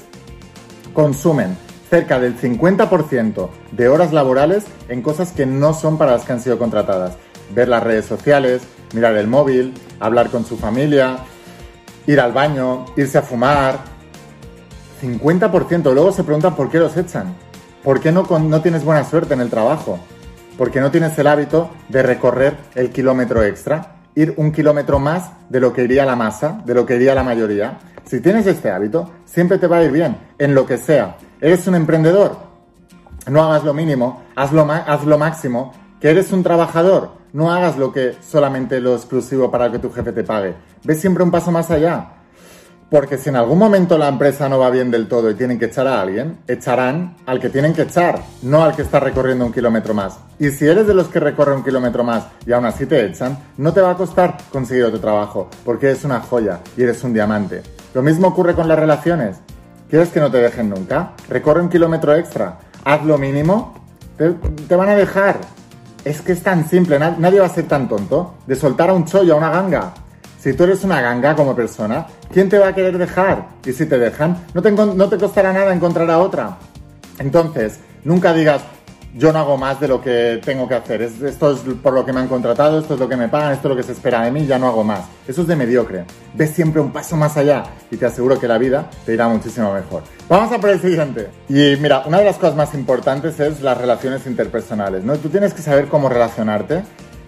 [0.94, 1.56] consumen
[1.90, 6.40] cerca del 50% de horas laborales en cosas que no son para las que han
[6.40, 7.16] sido contratadas.
[7.54, 8.62] Ver las redes sociales,
[8.94, 11.18] mirar el móvil, hablar con su familia,
[12.06, 13.78] ir al baño, irse a fumar.
[15.02, 15.92] 50%.
[15.92, 17.34] Luego se preguntan por qué los echan.
[17.82, 19.98] ¿Por qué no, no tienes buena suerte en el trabajo?
[20.56, 24.02] ¿Por qué no tienes el hábito de recorrer el kilómetro extra?
[24.14, 27.22] ir un kilómetro más de lo que iría la masa, de lo que iría la
[27.22, 27.78] mayoría.
[28.04, 31.16] Si tienes este hábito, siempre te va a ir bien, en lo que sea.
[31.40, 32.36] ¿Eres un emprendedor?
[33.28, 35.72] No hagas lo mínimo, haz lo máximo.
[36.02, 37.10] ¿Que eres un trabajador?
[37.32, 40.52] No hagas lo que solamente lo exclusivo para que tu jefe te pague.
[40.82, 42.14] Ve siempre un paso más allá.
[42.90, 45.66] Porque si en algún momento la empresa no va bien del todo y tienen que
[45.66, 49.52] echar a alguien, echarán al que tienen que echar, no al que está recorriendo un
[49.52, 50.18] kilómetro más.
[50.40, 53.38] Y si eres de los que recorre un kilómetro más y aún así te echan,
[53.56, 57.12] no te va a costar conseguir otro trabajo, porque eres una joya y eres un
[57.12, 57.62] diamante.
[57.94, 59.36] Lo mismo ocurre con las relaciones.
[59.88, 61.12] ¿Quieres que no te dejen nunca?
[61.28, 63.74] Recorre un kilómetro extra, haz lo mínimo,
[64.18, 64.30] te,
[64.66, 65.61] te van a dejar.
[66.04, 69.04] Es que es tan simple, nadie va a ser tan tonto de soltar a un
[69.04, 69.94] chollo, a una ganga.
[70.40, 73.46] Si tú eres una ganga como persona, ¿quién te va a querer dejar?
[73.64, 76.56] Y si te dejan, no te, no te costará nada encontrar a otra.
[77.20, 78.62] Entonces, nunca digas,
[79.14, 81.02] yo no hago más de lo que tengo que hacer.
[81.02, 83.68] esto es por lo que me han contratado, esto es lo que me pagan, esto
[83.68, 85.00] es lo que se espera de mí, ya no hago más.
[85.26, 86.04] Eso es de mediocre.
[86.34, 89.72] Ves siempre un paso más allá y te aseguro que la vida te irá muchísimo
[89.72, 90.02] mejor.
[90.28, 91.28] Vamos a por el siguiente.
[91.48, 95.04] Y mira, una de las cosas más importantes es las relaciones interpersonales.
[95.04, 95.16] ¿no?
[95.18, 96.82] Tú tienes que saber cómo relacionarte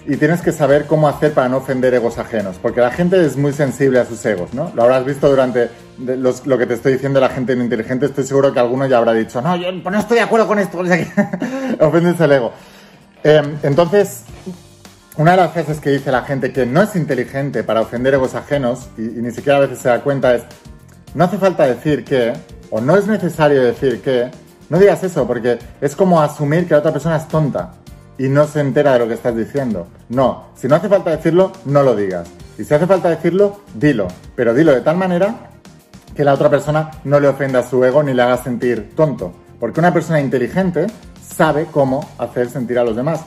[0.07, 3.37] y tienes que saber cómo hacer para no ofender egos ajenos, porque la gente es
[3.37, 4.71] muy sensible a sus egos, ¿no?
[4.75, 8.61] Lo habrás visto durante lo que te estoy diciendo la gente inteligente, estoy seguro que
[8.61, 10.79] alguno ya habrá dicho, no, yo no estoy de acuerdo con esto,
[11.81, 12.53] ofendes el ego.
[13.23, 14.23] Em, entonces,
[15.17, 18.35] una de las frases que dice la gente que no es inteligente para ofender egos
[18.35, 20.43] ajenos, y, y ni siquiera a veces se da cuenta, es,
[21.15, 22.35] no hace falta decir que,
[22.71, 24.31] o no es necesario decir que,
[24.69, 27.73] no digas eso, porque es como asumir que la otra persona es tonta
[28.19, 29.89] y no se entera de lo que estás diciendo.
[30.09, 32.29] No, si no hace falta decirlo, no lo digas.
[32.59, 34.09] Y si hace falta decirlo, dilo.
[34.37, 35.51] Pero dilo de tal manera
[36.15, 39.33] que la otra persona no le ofenda su ego ni le haga sentir tonto.
[39.59, 40.87] Porque una persona inteligente
[41.27, 43.25] sabe cómo hacer sentir a los demás.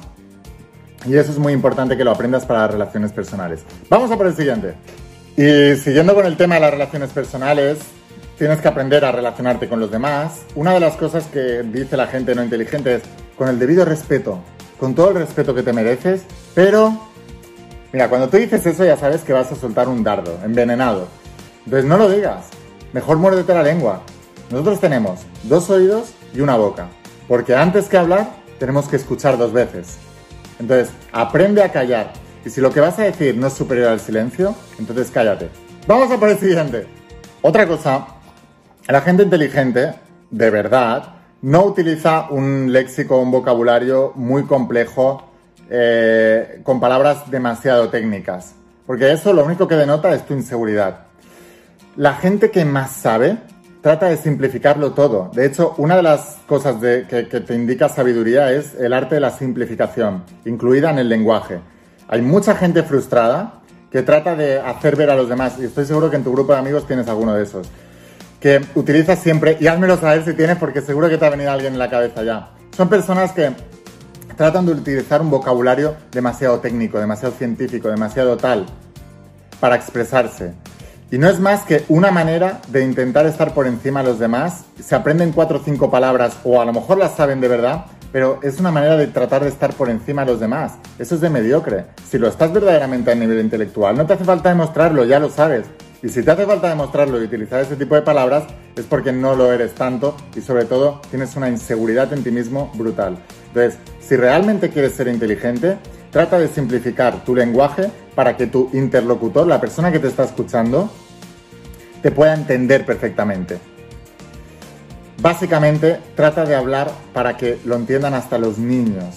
[1.05, 3.63] Y eso es muy importante que lo aprendas para las relaciones personales.
[3.89, 4.75] Vamos a por el siguiente.
[5.35, 7.79] Y siguiendo con el tema de las relaciones personales,
[8.37, 10.41] tienes que aprender a relacionarte con los demás.
[10.55, 13.01] Una de las cosas que dice la gente no inteligente es
[13.37, 14.39] con el debido respeto
[14.79, 16.97] con todo el respeto que te mereces, pero
[17.91, 21.07] mira, cuando tú dices eso ya sabes que vas a soltar un dardo envenenado.
[21.65, 22.47] Entonces no lo digas,
[22.93, 24.01] mejor muérdete la lengua.
[24.49, 26.87] Nosotros tenemos dos oídos y una boca,
[27.27, 29.97] porque antes que hablar tenemos que escuchar dos veces.
[30.59, 32.13] Entonces, aprende a callar.
[32.45, 35.49] Y si lo que vas a decir no es superior al silencio, entonces cállate.
[35.85, 36.87] Vamos a por el siguiente.
[37.41, 38.07] Otra cosa,
[38.87, 39.93] la gente inteligente,
[40.31, 45.29] de verdad, no utiliza un léxico, un vocabulario muy complejo
[45.69, 51.07] eh, con palabras demasiado técnicas, porque eso lo único que denota es tu inseguridad.
[51.95, 53.37] La gente que más sabe
[53.81, 55.31] trata de simplificarlo todo.
[55.33, 59.21] De hecho, una de las cosas que, que te indica sabiduría es el arte de
[59.21, 61.59] la simplificación, incluida en el lenguaje.
[62.07, 66.09] Hay mucha gente frustrada que trata de hacer ver a los demás, y estoy seguro
[66.09, 67.69] que en tu grupo de amigos tienes alguno de esos,
[68.39, 71.73] que utilizas siempre, y házmelo saber si tienes, porque seguro que te ha venido alguien
[71.73, 72.49] en la cabeza ya.
[72.75, 73.51] Son personas que
[74.35, 78.65] tratan de utilizar un vocabulario demasiado técnico, demasiado científico, demasiado tal,
[79.59, 80.53] para expresarse.
[81.09, 84.65] Y no es más que una manera de intentar estar por encima de los demás.
[84.83, 88.39] Se aprenden cuatro o cinco palabras, o a lo mejor las saben de verdad, pero
[88.43, 90.73] es una manera de tratar de estar por encima de los demás.
[90.99, 91.85] Eso es de mediocre.
[92.09, 95.65] Si lo estás verdaderamente a nivel intelectual, no te hace falta demostrarlo, ya lo sabes.
[96.03, 98.43] Y si te hace falta demostrarlo y utilizar ese tipo de palabras,
[98.75, 102.71] es porque no lo eres tanto y sobre todo tienes una inseguridad en ti mismo
[102.75, 103.17] brutal.
[103.47, 105.77] Entonces, si realmente quieres ser inteligente,
[106.11, 110.89] trata de simplificar tu lenguaje para que tu interlocutor, la persona que te está escuchando,
[112.03, 113.57] te pueda entender perfectamente.
[115.19, 119.15] Básicamente, trata de hablar para que lo entiendan hasta los niños.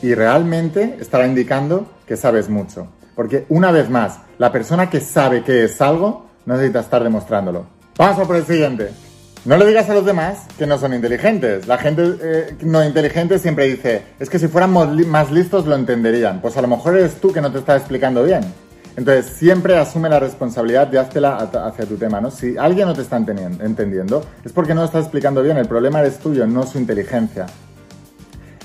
[0.00, 2.88] Y realmente estará indicando que sabes mucho.
[3.14, 7.66] Porque una vez más, la persona que sabe que es algo no necesita estar demostrándolo.
[7.98, 8.90] A por el siguiente.
[9.44, 11.66] No le digas a los demás que no son inteligentes.
[11.66, 16.40] La gente eh, no inteligente siempre dice, es que si fuéramos más listos lo entenderían.
[16.40, 18.42] Pues a lo mejor eres tú que no te está explicando bien.
[18.96, 22.30] Entonces, siempre asume la responsabilidad de háztela hacia tu tema, ¿no?
[22.30, 25.56] Si alguien no te está entendiendo, es porque no lo estás explicando bien.
[25.56, 27.46] El problema eres tuyo, no su inteligencia.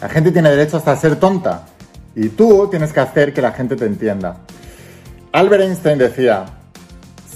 [0.02, 1.66] La gente tiene derecho hasta a ser tonta.
[2.16, 4.38] Y tú tienes que hacer que la gente te entienda.
[5.32, 6.46] Albert Einstein decía,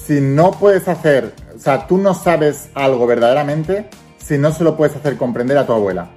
[0.05, 4.77] si no puedes hacer, o sea, tú no sabes algo verdaderamente si no se lo
[4.77, 6.09] puedes hacer comprender a tu abuela.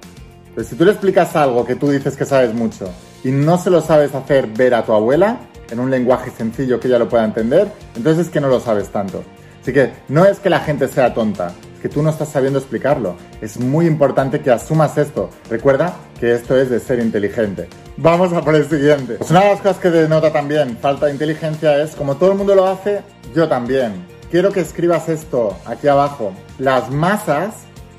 [0.55, 2.89] Pues si tú le explicas algo que tú dices que sabes mucho
[3.23, 6.87] y no se lo sabes hacer ver a tu abuela en un lenguaje sencillo que
[6.87, 9.23] ella lo pueda entender, entonces es que no lo sabes tanto.
[9.61, 11.51] Así que no es que la gente sea tonta,
[11.83, 13.17] que tú no estás sabiendo explicarlo.
[13.41, 15.29] Es muy importante que asumas esto.
[15.49, 17.67] Recuerda que esto es de ser inteligente.
[17.97, 19.15] Vamos a por el siguiente.
[19.15, 22.37] Pues una de las cosas que denota también falta de inteligencia es, como todo el
[22.37, 23.01] mundo lo hace,
[23.35, 24.05] yo también.
[24.31, 26.31] Quiero que escribas esto aquí abajo.
[26.57, 27.53] Las masas,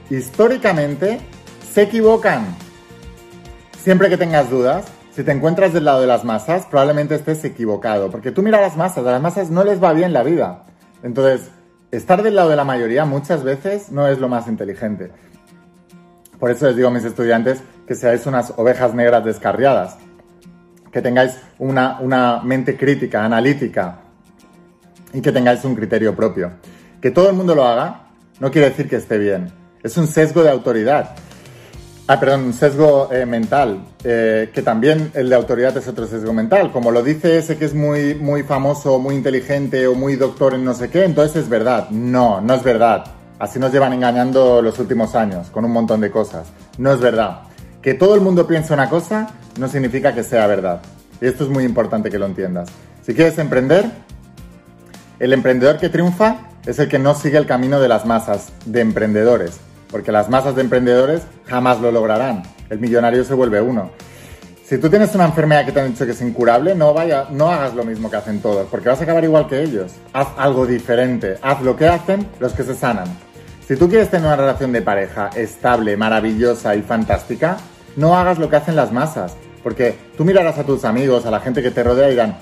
[0.08, 1.20] históricamente,
[1.74, 2.56] se equivocan.
[3.82, 8.10] Siempre que tengas dudas, si te encuentras del lado de las masas, probablemente estés equivocado.
[8.10, 10.62] Porque tú mira a las masas, a las masas no les va bien la vida.
[11.02, 11.50] Entonces,
[11.96, 15.10] estar del lado de la mayoría muchas veces no es lo más inteligente.
[16.38, 19.96] Por eso les digo a mis estudiantes que seáis unas ovejas negras descarriadas,
[20.92, 24.00] que tengáis una, una mente crítica, analítica
[25.12, 26.52] y que tengáis un criterio propio.
[27.00, 28.08] Que todo el mundo lo haga
[28.40, 29.52] no quiere decir que esté bien.
[29.82, 31.14] Es un sesgo de autoridad.
[32.06, 36.34] Ah, perdón, un sesgo eh, mental, eh, que también el de autoridad es otro sesgo
[36.34, 36.70] mental.
[36.70, 40.66] Como lo dice ese que es muy, muy famoso, muy inteligente o muy doctor en
[40.66, 41.88] no sé qué, entonces es verdad.
[41.88, 43.06] No, no es verdad.
[43.38, 46.48] Así nos llevan engañando los últimos años, con un montón de cosas.
[46.76, 47.40] No es verdad.
[47.80, 50.82] Que todo el mundo piense una cosa no significa que sea verdad.
[51.20, 52.68] Y esto es muy importante que lo entiendas.
[53.02, 53.90] Si quieres emprender,
[55.18, 58.80] el emprendedor que triunfa es el que no sigue el camino de las masas de
[58.80, 59.58] emprendedores,
[59.94, 62.42] porque las masas de emprendedores jamás lo lograrán.
[62.68, 63.92] El millonario se vuelve uno.
[64.64, 67.48] Si tú tienes una enfermedad que te han dicho que es incurable, no, vaya, no
[67.48, 69.92] hagas lo mismo que hacen todos, porque vas a acabar igual que ellos.
[70.12, 73.06] Haz algo diferente, haz lo que hacen los que se sanan.
[73.68, 77.58] Si tú quieres tener una relación de pareja estable, maravillosa y fantástica,
[77.94, 81.38] no hagas lo que hacen las masas, porque tú mirarás a tus amigos, a la
[81.38, 82.38] gente que te rodea y dirán,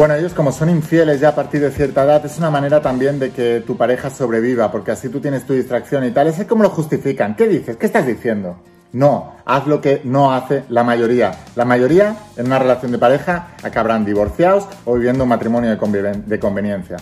[0.00, 3.18] bueno, ellos como son infieles ya a partir de cierta edad, es una manera también
[3.18, 6.26] de que tu pareja sobreviva, porque así tú tienes tu distracción y tal.
[6.26, 7.36] Es como lo justifican.
[7.36, 7.76] ¿Qué dices?
[7.76, 8.56] ¿Qué estás diciendo?
[8.94, 11.32] No, haz lo que no hace la mayoría.
[11.54, 16.96] La mayoría en una relación de pareja acabarán divorciados o viviendo un matrimonio de, conveniencia.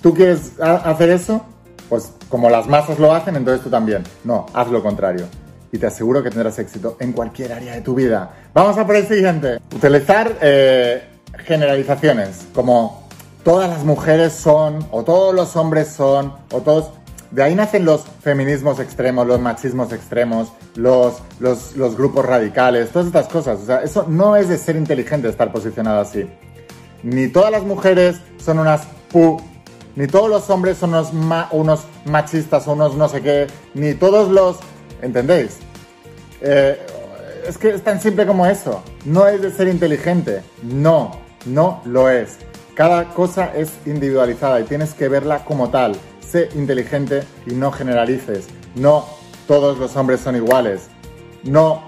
[0.00, 1.44] ¿Tú quieres hacer eso?
[1.88, 4.04] Pues como las masas lo hacen, entonces tú también.
[4.22, 5.26] No, haz lo contrario.
[5.72, 8.30] Y te aseguro que tendrás éxito en cualquier área de tu vida.
[8.54, 9.58] Vamos a por el siguiente.
[9.74, 11.13] Utilizar eh,
[11.44, 13.04] generalizaciones como
[13.44, 16.90] todas las mujeres son, o todos los hombres son, o todos...
[17.30, 23.26] De ahí nacen los feminismos extremos, los machismos extremos, los, los, grupos radicales, todas estas
[23.26, 23.60] cosas.
[23.60, 26.28] O sea, eso no es de ser inteligente estar posicionado así.
[27.02, 29.42] Ni todas las mujeres son unas pu,
[29.96, 31.10] ni todos los hombres son unos,
[31.50, 34.58] unos machistas unos no sé qué, ni todos los...
[35.02, 35.58] ¿Entendéis?
[36.40, 36.78] Eh,
[37.48, 38.82] es que es tan simple como eso.
[39.04, 40.42] No es de ser inteligente.
[40.62, 42.38] No, no lo es.
[42.74, 45.94] Cada cosa es individualizada y tienes que verla como tal.
[46.20, 48.46] Sé inteligente y no generalices.
[48.74, 49.06] No
[49.46, 50.88] todos los hombres son iguales.
[51.44, 51.82] No,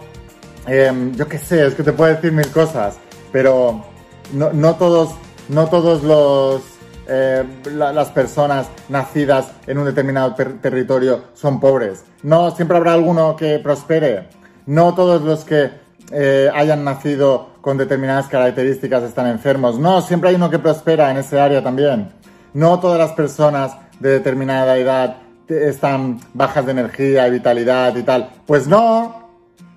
[0.67, 2.99] em, yo qué sé, es que te puedo decir mil cosas,
[3.33, 3.85] pero
[4.33, 5.11] no, no todos,
[5.49, 6.63] no todos los,
[7.09, 12.05] eh, las personas nacidas en un determinado territorio son pobres.
[12.23, 14.29] No, siempre habrá alguno que prospere.
[14.67, 19.79] No todos los que eh, hayan nacido con determinadas características están enfermos.
[19.79, 22.13] No, siempre hay uno que prospera en ese área también.
[22.55, 25.17] No todas las personas de determinada edad
[25.49, 28.31] están bajas de energía y vitalidad y tal.
[28.47, 29.31] Pues no,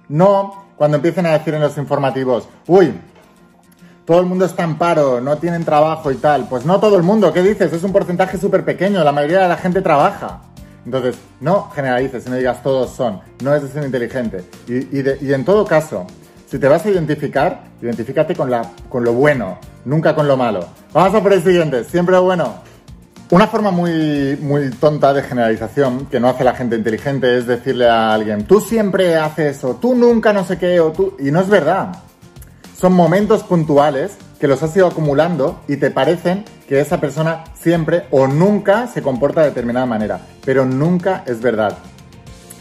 [0.08, 0.70] no.
[0.76, 2.94] Cuando empiecen a decir en los informativos, uy,
[4.06, 6.48] todo el mundo está en paro, no tienen trabajo y tal.
[6.48, 7.74] Pues no todo el mundo, ¿qué dices?
[7.74, 10.42] Es un porcentaje súper pequeño, la mayoría de la gente trabaja.
[10.86, 14.44] Entonces, no generalices y no digas todos son, no es de ser inteligente.
[14.68, 16.08] Y, en todo caso,
[16.50, 20.66] si te vas a identificar, identifícate con, lo bueno, nunca con lo malo.
[20.92, 22.56] Vamos a por el siguiente, siempre bueno.
[23.30, 27.88] Una forma muy, muy tonta de generalización que no hace la gente inteligente es decirle
[27.88, 31.16] a alguien, tú siempre haces eso, tú nunca no sé qué, o tú...
[31.20, 31.90] Y no es verdad.
[32.76, 38.08] Son momentos puntuales que los has ido acumulando y te parecen que esa persona siempre
[38.10, 41.78] o nunca se comporta de determinada manera, pero nunca es verdad.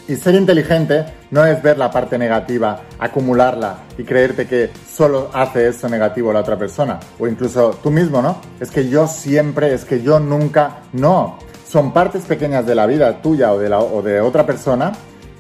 [0.08, 5.68] Y ser inteligente no es ver la parte negativa, acumularla y creerte que solo hace
[5.68, 8.40] eso negativo la otra persona, o incluso tú mismo, ¿no?
[8.58, 11.38] Es que yo siempre, es que yo nunca, no.
[11.68, 14.92] Son partes pequeñas de la vida tuya o de, la, o de otra persona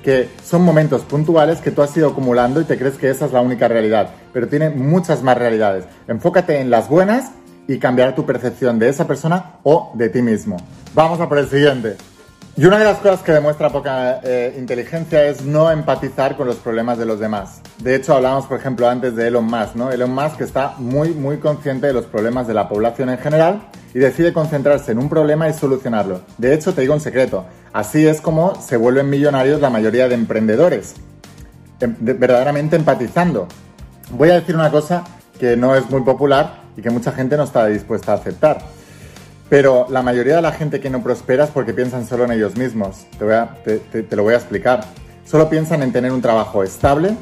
[0.04, 3.32] que son momentos puntuales que tú has ido acumulando y te crees que esa es
[3.32, 5.86] la única realidad, pero tiene muchas más realidades.
[6.06, 7.30] Enfócate en las buenas
[7.66, 10.58] y cambiar tu percepción de esa persona o de ti mismo.
[10.94, 11.96] Vamos a por el siguiente.
[12.58, 16.56] Y una de las cosas que demuestra poca eh, inteligencia es no empatizar con los
[16.56, 17.60] problemas de los demás.
[17.78, 19.92] De hecho, hablábamos, por ejemplo, antes de Elon Musk, ¿no?
[19.92, 23.60] Elon Musk está muy, muy consciente de los problemas de la población en general
[23.94, 26.22] y decide concentrarse en un problema y solucionarlo.
[26.36, 30.16] De hecho, te digo un secreto, así es como se vuelven millonarios la mayoría de
[30.16, 30.96] emprendedores,
[31.78, 33.46] em, verdaderamente empatizando.
[34.10, 35.04] Voy a decir una cosa
[35.38, 38.58] que no es muy popular y que mucha gente no está dispuesta a aceptar.
[39.48, 42.56] Pero la mayoría de la gente que no prospera es porque piensan solo en ellos
[42.56, 43.06] mismos.
[43.64, 44.84] Te, te, lo voy a explicar.
[45.24, 47.16] Solo piensan en tener un trabajo estable,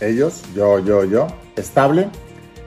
[0.00, 2.08] ellos, yo, yo, yo, estable,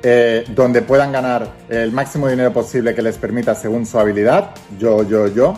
[0.03, 5.07] eh, donde puedan ganar el máximo dinero posible que les permita según su habilidad, yo,
[5.07, 5.57] yo, yo,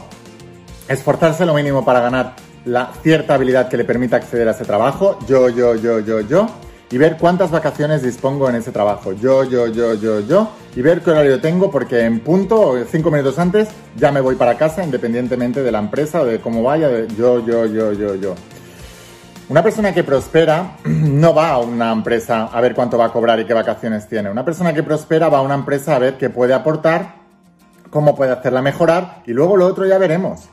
[0.88, 5.18] esforzarse lo mínimo para ganar la cierta habilidad que le permita acceder a ese trabajo,
[5.28, 6.48] yo, yo, yo, yo, yo,
[6.92, 9.14] y ver cuántas vacaciones dispongo en ese trabajo.
[9.14, 10.50] Yo, yo, yo, yo, yo.
[10.76, 14.58] Y ver qué horario tengo porque en punto, cinco minutos antes, ya me voy para
[14.58, 16.90] casa independientemente de la empresa de cómo vaya.
[17.18, 18.36] Yo, yo, yo, yo, yo.
[19.48, 23.40] Una persona que prospera no va a una empresa a ver cuánto va a cobrar
[23.40, 24.30] y qué vacaciones tiene.
[24.30, 27.16] Una persona que prospera va a una empresa a ver qué puede aportar,
[27.90, 30.50] cómo puede hacerla mejorar y luego lo otro ya veremos.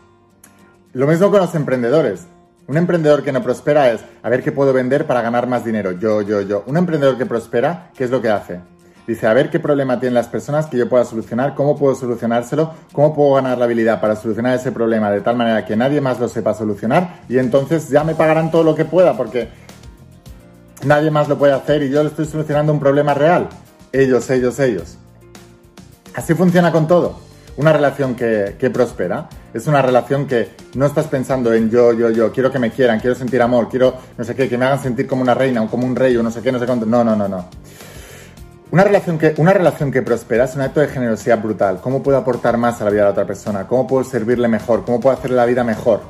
[0.92, 2.26] Lo mismo con los emprendedores.
[2.72, 5.92] Un emprendedor que no prospera es a ver qué puedo vender para ganar más dinero.
[5.92, 6.64] Yo, yo, yo.
[6.66, 8.60] Un emprendedor que prospera, ¿qué es lo que hace?
[9.06, 12.72] Dice, a ver qué problema tienen las personas que yo pueda solucionar, cómo puedo solucionárselo,
[12.94, 16.18] cómo puedo ganar la habilidad para solucionar ese problema de tal manera que nadie más
[16.18, 19.50] lo sepa solucionar y entonces ya me pagarán todo lo que pueda porque
[20.86, 23.50] nadie más lo puede hacer y yo le estoy solucionando un problema real.
[23.92, 24.96] Ellos, ellos, ellos.
[26.14, 27.31] Así funciona con todo.
[27.56, 32.32] Una relación que, prospera es una relación que no estás pensando en yo, yo, yo,
[32.32, 35.06] quiero que me quieran, quiero sentir amor, quiero no sé qué, que me hagan sentir
[35.06, 36.86] como una reina o como un rey o no sé qué, no sé cuánto.
[36.86, 37.48] No, no, no, no.
[38.70, 41.80] Una relación, que, una relación que prospera es un acto de generosidad brutal.
[41.82, 43.66] ¿Cómo puedo aportar más a la vida de la otra persona?
[43.66, 44.86] ¿Cómo puedo servirle mejor?
[44.86, 46.00] ¿Cómo puedo hacerle la vida mejor?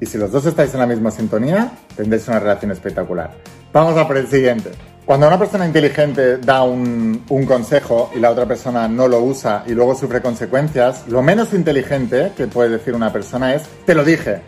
[0.00, 3.32] Y si los dos estáis en la misma sintonía, tendréis una relación espectacular.
[3.74, 4.70] Vamos a por el siguiente.
[5.04, 9.72] Cuando una persona inteligente da un, consejo y la otra persona no lo usa y
[9.72, 14.42] luego sufre consecuencias, lo menos inteligente que puede decir una persona es, te lo dije,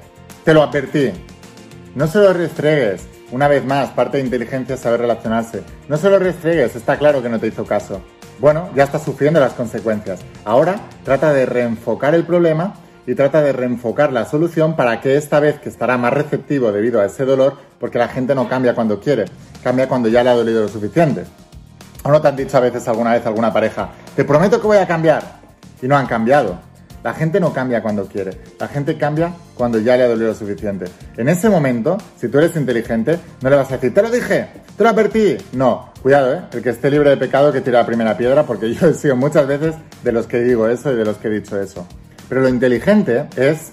[0.44, 1.10] te lo advertí.
[1.96, 3.08] No se lo restregues.
[3.32, 5.64] Una vez más, parte de inteligencia es saber relacionarse.
[5.88, 8.00] No se lo restregues, está claro que no te hizo caso.
[8.38, 10.20] Bueno, ya estás sufriendo las consecuencias.
[10.44, 12.74] Ahora trata de reenfocar el problema
[13.06, 17.00] y trata de reenfocar la solución para que esta vez que estará más receptivo debido
[17.00, 19.26] a ese dolor, porque la gente no cambia cuando quiere,
[19.62, 21.24] cambia cuando ya le ha dolido lo suficiente.
[22.02, 24.78] ¿O no te han dicho a veces alguna vez alguna pareja, te prometo que voy
[24.78, 25.22] a cambiar?
[25.80, 26.58] Y no han cambiado.
[27.02, 30.34] La gente no cambia cuando quiere, la gente cambia cuando ya le ha dolido lo
[30.34, 30.86] suficiente.
[31.18, 34.48] En ese momento, si tú eres inteligente, no le vas a decir, te lo dije,
[34.74, 35.36] te lo advertí.
[35.52, 36.40] No, cuidado, ¿eh?
[36.52, 39.16] El que esté libre de pecado que tire la primera piedra, porque yo he sido
[39.16, 41.86] muchas veces de los que digo eso y de los que he dicho eso.
[42.28, 43.70] Pero lo inteligente es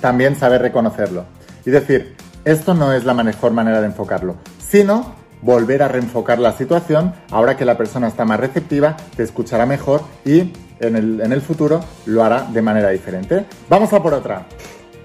[0.00, 1.24] también saber reconocerlo
[1.64, 2.14] y decir,
[2.44, 7.56] esto no es la mejor manera de enfocarlo, sino volver a reenfocar la situación, ahora
[7.56, 11.80] que la persona está más receptiva, te escuchará mejor y en el, en el futuro
[12.06, 13.44] lo hará de manera diferente.
[13.68, 14.46] Vamos a por otra.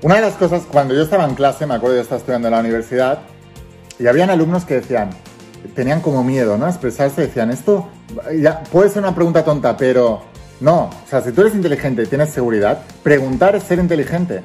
[0.03, 2.53] Una de las cosas, cuando yo estaba en clase, me acuerdo, yo estaba estudiando en
[2.53, 3.19] la universidad,
[3.99, 5.09] y habían alumnos que decían,
[5.75, 6.67] tenían como miedo, ¿no?
[6.67, 7.87] Expresarse, decían, esto
[8.39, 10.21] ya, puede ser una pregunta tonta, pero
[10.59, 10.85] no.
[10.85, 14.41] O sea, si tú eres inteligente y tienes seguridad, preguntar es ser inteligente.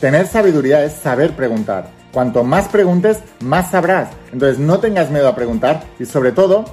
[0.00, 1.90] Tener sabiduría es saber preguntar.
[2.12, 4.08] Cuanto más preguntes, más sabrás.
[4.32, 6.64] Entonces, no tengas miedo a preguntar y sobre todo,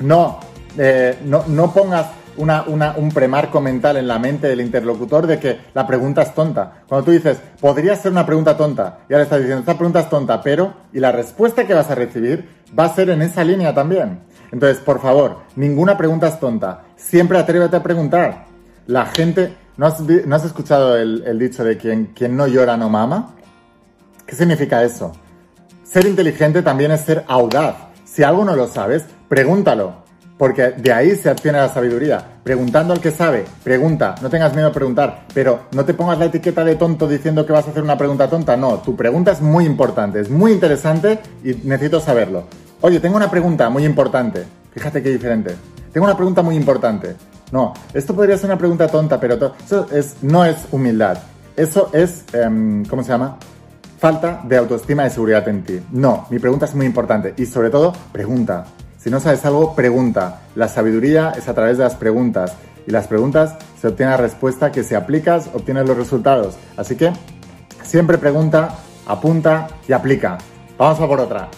[0.00, 0.40] no,
[0.78, 5.86] eh, no, no pongas un premarco mental en la mente del interlocutor de que la
[5.86, 6.82] pregunta es tonta.
[6.88, 10.10] Cuando tú dices, podría ser una pregunta tonta, y ahora estás diciendo, esta pregunta es
[10.10, 13.72] tonta, pero, y la respuesta que vas a recibir va a ser en esa línea
[13.74, 14.20] también.
[14.54, 16.84] Entonces, por favor, ninguna pregunta es tonta.
[16.94, 18.44] Siempre atrévete a preguntar.
[18.86, 23.34] La gente, ¿no has, escuchado el, dicho de quien, quien no llora no mama?
[24.24, 25.10] ¿Qué significa eso?
[25.82, 27.74] Ser inteligente también es ser audaz.
[28.04, 30.04] Si algo no lo sabes, pregúntalo.
[30.38, 32.24] Porque de ahí se obtiene la sabiduría.
[32.44, 36.26] Preguntando al que sabe, pregunta, no tengas miedo a preguntar, pero no te pongas la
[36.26, 38.56] etiqueta de tonto diciendo que vas a hacer una pregunta tonta.
[38.56, 42.44] No, tu pregunta es muy importante, es muy interesante y necesito saberlo.
[42.86, 44.44] Oye, tengo una pregunta muy importante.
[44.74, 45.56] Fíjate qué diferente.
[45.90, 47.16] Tengo una pregunta muy importante.
[47.50, 51.16] No, esto podría ser una pregunta tonta, pero eso es, no es humildad.
[51.56, 53.38] Eso es, em, ¿cómo se llama?
[53.98, 55.80] Falta de autoestima y seguridad en ti.
[55.92, 58.66] No, mi pregunta es muy importante y sobre todo, pregunta.
[58.98, 60.42] Si no sabes algo, pregunta.
[60.54, 62.52] La sabiduría es a través de las preguntas
[62.86, 66.56] y las preguntas se obtiene la respuesta que si aplicas obtienes los resultados.
[66.76, 67.14] Así que
[67.82, 68.74] siempre pregunta,
[69.06, 70.36] apunta y aplica.
[70.76, 71.48] Vamos a por otra.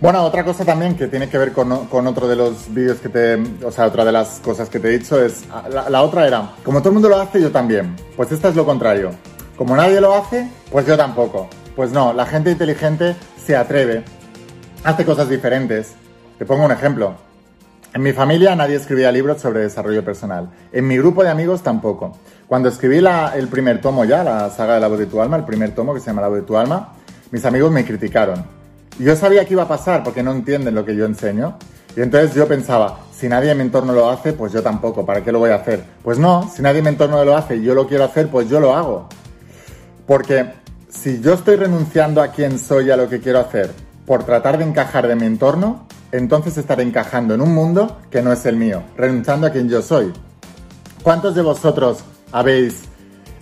[0.00, 3.34] Bueno, otra cosa también que tiene que ver con, otro de los vídeos que te...
[3.62, 5.44] O sea, otra de las cosas que te he dicho es...
[5.70, 7.94] La, la otra era, como todo el mundo lo hace, yo también.
[8.16, 9.10] Pues esta es lo contrario.
[9.56, 11.50] Como nadie lo hace, pues yo tampoco.
[11.76, 14.02] Pues no, la gente inteligente se atreve,
[14.84, 15.92] hace cosas diferentes,
[16.38, 17.14] te pongo un ejemplo.
[17.92, 20.48] En mi familia nadie escribía libros sobre desarrollo personal.
[20.72, 22.16] En mi grupo de amigos tampoco.
[22.46, 25.44] Cuando escribí el primer tomo ya, la saga de la voz de tu alma, el
[25.44, 26.94] primer tomo que se llama La voz de tu alma,
[27.30, 28.59] mis amigos me criticaron.
[28.98, 31.56] Yo sabía que iba a pasar porque no entienden lo que yo enseño.
[31.96, 35.22] Y entonces yo pensaba, si nadie en mi entorno lo hace, pues yo tampoco, ¿para
[35.22, 35.82] qué lo voy a hacer?
[36.02, 38.48] Pues no, si nadie en mi entorno lo hace y yo lo quiero hacer, pues
[38.48, 39.08] yo lo hago.
[40.06, 40.52] Porque
[40.88, 43.70] si yo estoy renunciando a quién soy y a lo que quiero hacer
[44.06, 48.32] por tratar de encajar de mi entorno, entonces estaré encajando en un mundo que no
[48.32, 50.12] es el mío, renunciando a quien yo soy.
[51.02, 51.98] ¿Cuántos de vosotros
[52.32, 52.82] habéis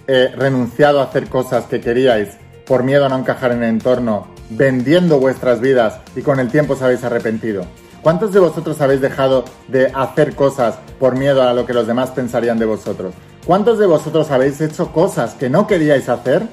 [0.06, 2.36] eh, renunciado a hacer cosas que queríais
[2.66, 6.74] por miedo a no encajar en el entorno, vendiendo vuestras vidas y con el tiempo
[6.74, 7.64] os habéis arrepentido?
[8.02, 12.10] ¿Cuántos de vosotros habéis dejado de hacer cosas por miedo a lo que los demás
[12.10, 13.12] pensarían de vosotros?
[13.44, 16.46] ¿Cuántos de vosotros habéis hecho cosas que no queríais hacer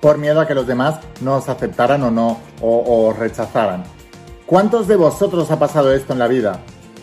[0.00, 3.84] por miedo a que los demás no os aceptaran o no o os rechazaran?
[4.46, 6.60] ¿Cuántos de vosotros ha pasado esto en la vida?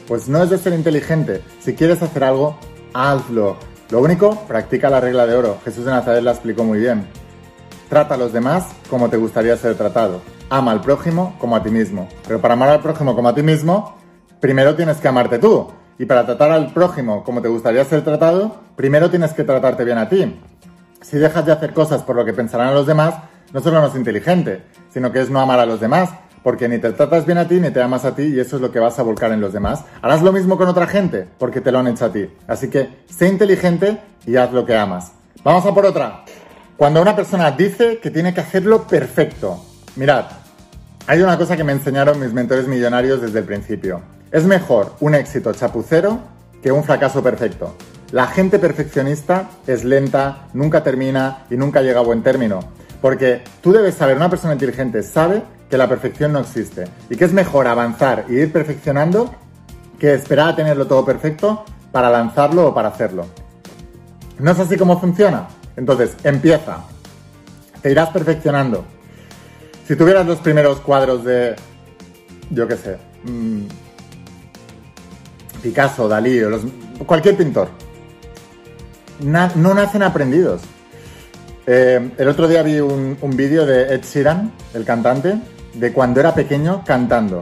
[0.08, 1.42] Pues no es de ser inteligente.
[1.60, 2.58] Si quieres hacer algo,
[2.94, 3.58] hazlo.
[3.90, 5.58] Lo único, practica la regla de oro.
[5.66, 7.08] Jesús de Nazaret la explicó muy bien.
[7.90, 10.22] Trata a los demás como te gustaría ser tratado.
[10.50, 12.08] Ama al prójimo como a ti mismo.
[12.28, 13.98] Pero para amar al prójimo como a ti mismo,
[14.40, 15.72] primero tienes que amarte tú.
[15.98, 19.98] Y para tratar al prójimo como te gustaría ser tratado, primero tienes que tratarte bien
[19.98, 20.40] a ti.
[21.02, 23.16] Si dejas de hacer cosas por lo que pensarán los demás,
[23.54, 24.64] no solo no es inteligente,
[24.94, 26.12] sino que es no amar a los demás,
[26.44, 28.62] porque ni te tratas bien a ti ni te amas a ti y eso es
[28.62, 29.84] lo que vas a volcar en los demás.
[30.04, 32.30] Harás lo mismo con otra gente porque te lo han hecho a ti.
[32.48, 35.14] Así que sé inteligente y haz lo que amas.
[35.44, 36.24] Vamos a por otra.
[36.80, 39.62] Cuando una persona dice que tiene que hacerlo perfecto.
[39.98, 40.28] Mirad,
[41.08, 44.00] hay una cosa que me enseñaron mis mentores millonarios desde el principio.
[44.32, 46.22] Es mejor un éxito chapucero
[46.64, 47.76] que un fracaso perfecto.
[48.14, 52.62] La gente perfeccionista es lenta, nunca termina y nunca llega a buen término.
[53.02, 57.26] Porque tú debes saber, una persona inteligente sabe que la perfección no existe y que
[57.26, 59.36] es mejor avanzar y ir perfeccionando
[60.00, 63.26] que esperar a tenerlo todo perfecto para lanzarlo o para hacerlo.
[64.40, 65.59] ¿No es así como funciona?
[65.80, 66.84] Entonces, empieza.
[67.82, 68.84] Te irás perfeccionando.
[69.88, 71.56] Si tuvieras los primeros cuadros de,
[72.50, 73.62] yo qué sé, mm,
[75.64, 76.42] Picasso, Dalí,
[77.06, 77.70] cualquier pintor,
[79.22, 80.62] no nacen aprendidos.
[81.66, 85.40] Eh, el otro día vi un, un vídeo de Ed Sheeran, el cantante,
[85.74, 87.40] de cuando era pequeño cantando.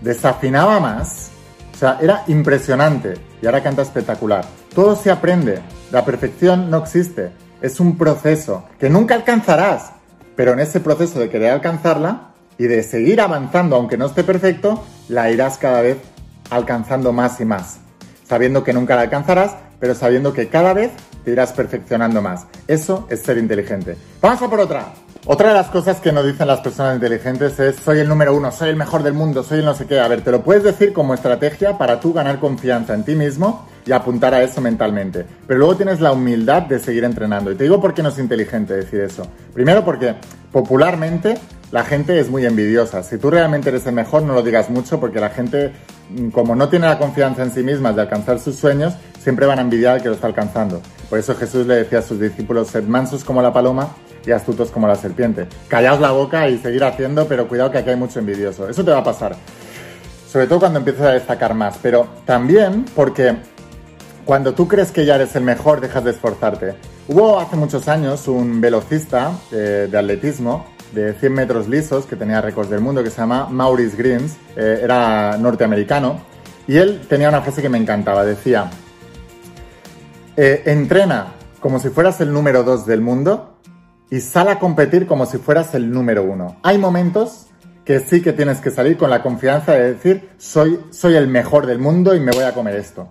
[0.00, 1.30] Desafinaba más.
[1.74, 3.14] O sea, era impresionante.
[3.42, 4.46] Y ahora canta espectacular.
[4.74, 5.60] Todo se aprende.
[5.92, 7.43] La perfección no existe.
[7.64, 9.92] Es un proceso que nunca alcanzarás.
[10.36, 14.84] Pero en ese proceso de querer alcanzarla y de seguir avanzando, aunque no esté perfecto,
[15.08, 15.96] la irás cada vez
[16.50, 17.78] alcanzando más y más.
[18.28, 20.90] Sabiendo que nunca la alcanzarás, pero sabiendo que cada vez
[21.24, 22.44] te irás perfeccionando más.
[22.68, 23.96] Eso es ser inteligente.
[24.20, 24.92] Vamos a por otra.
[25.24, 28.52] Otra de las cosas que nos dicen las personas inteligentes es soy el número uno,
[28.52, 29.98] soy el mejor del mundo, soy el no sé qué.
[30.00, 33.66] A ver, te lo puedes decir como estrategia para tú ganar confianza en ti mismo,
[33.86, 35.24] y apuntar a eso mentalmente.
[35.46, 37.52] Pero luego tienes la humildad de seguir entrenando.
[37.52, 39.26] Y te digo por qué no es inteligente decir eso.
[39.52, 40.14] Primero porque
[40.52, 41.36] popularmente
[41.70, 43.02] la gente es muy envidiosa.
[43.02, 45.72] Si tú realmente eres el mejor, no lo digas mucho porque la gente,
[46.10, 49.58] mm, como no tiene la confianza en sí misma de alcanzar sus sueños, siempre van
[49.58, 50.80] a envidiar al que lo está alcanzando.
[51.10, 53.88] Por eso Jesús le decía a sus discípulos, sed mansos como la paloma
[54.26, 55.46] y astutos como la serpiente.
[55.68, 58.68] Callaos la boca y seguir haciendo, pero cuidado que aquí hay mucho envidioso.
[58.68, 59.36] Eso te va a pasar.
[60.30, 61.78] Sobre todo cuando empieces a destacar más.
[61.82, 63.36] Pero también porque
[64.24, 66.74] cuando tú crees que ya eres el mejor, dejas de esforzarte.
[67.08, 72.40] Hubo hace muchos años un velocista eh, de atletismo de 100 metros lisos que tenía
[72.40, 76.20] récords del mundo que se llama Maurice Greens, eh, era norteamericano,
[76.66, 78.70] y él tenía una frase que me encantaba, decía,
[80.36, 83.58] eh, entrena como si fueras el número 2 del mundo
[84.10, 86.58] y sal a competir como si fueras el número 1.
[86.62, 87.46] Hay momentos
[87.84, 91.66] que sí que tienes que salir con la confianza de decir, soy, soy el mejor
[91.66, 93.08] del mundo y me voy a comer esto.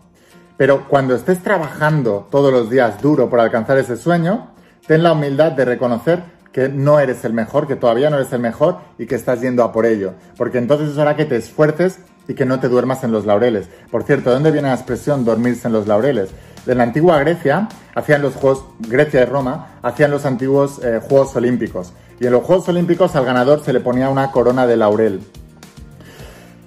[0.58, 4.52] Pero cuando estés trabajando todos los días duro por alcanzar ese sueño,
[4.88, 8.40] ten la humildad de reconocer que no eres el mejor, que todavía no eres el
[8.40, 10.14] mejor y que estás yendo a por ello.
[10.38, 13.68] Porque entonces eso hará que te esfuerces y que no te duermas en los laureles.
[13.92, 16.30] Por cierto, ¿de dónde viene la expresión dormirse en los laureles?
[16.66, 21.36] De la antigua Grecia, hacían los Juegos, Grecia y Roma, hacían los antiguos eh, Juegos
[21.36, 21.92] Olímpicos.
[22.20, 25.22] Y en los Juegos Olímpicos al ganador se le ponía una corona de laurel.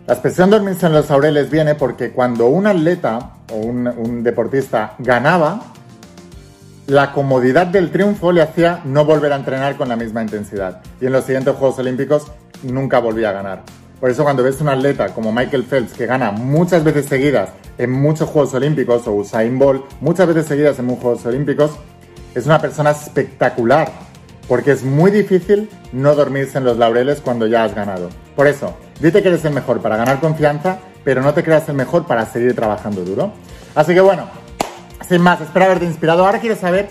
[0.07, 5.61] La expresión dormirse en los laureles viene porque cuando un atleta o un, deportista ganaba,
[6.87, 10.81] la comodidad del triunfo le hacía no volver a entrenar con la misma intensidad.
[11.01, 12.31] Y en los siguientes Juegos Olímpicos
[12.63, 13.63] nunca volvía a ganar.
[14.01, 17.91] Por eso cuando ves un atleta como Michael Phelps que gana muchas veces seguidas en
[17.91, 21.71] muchos Juegos Olímpicos o Usain Bolt muchas veces seguidas en muchos Juegos Olímpicos,
[22.35, 23.91] es una persona espectacular.
[24.49, 28.11] Porque es muy difícil no dormirse en los laureles cuando ya has ganado.
[28.37, 31.77] Por eso, dite que eres el mejor para ganar confianza, pero no te creas el
[31.77, 33.31] mejor para seguir trabajando duro.
[33.77, 34.27] Así que bueno,
[35.09, 36.27] sin más, espero haberte inspirado.
[36.27, 36.89] Ahora quiero saber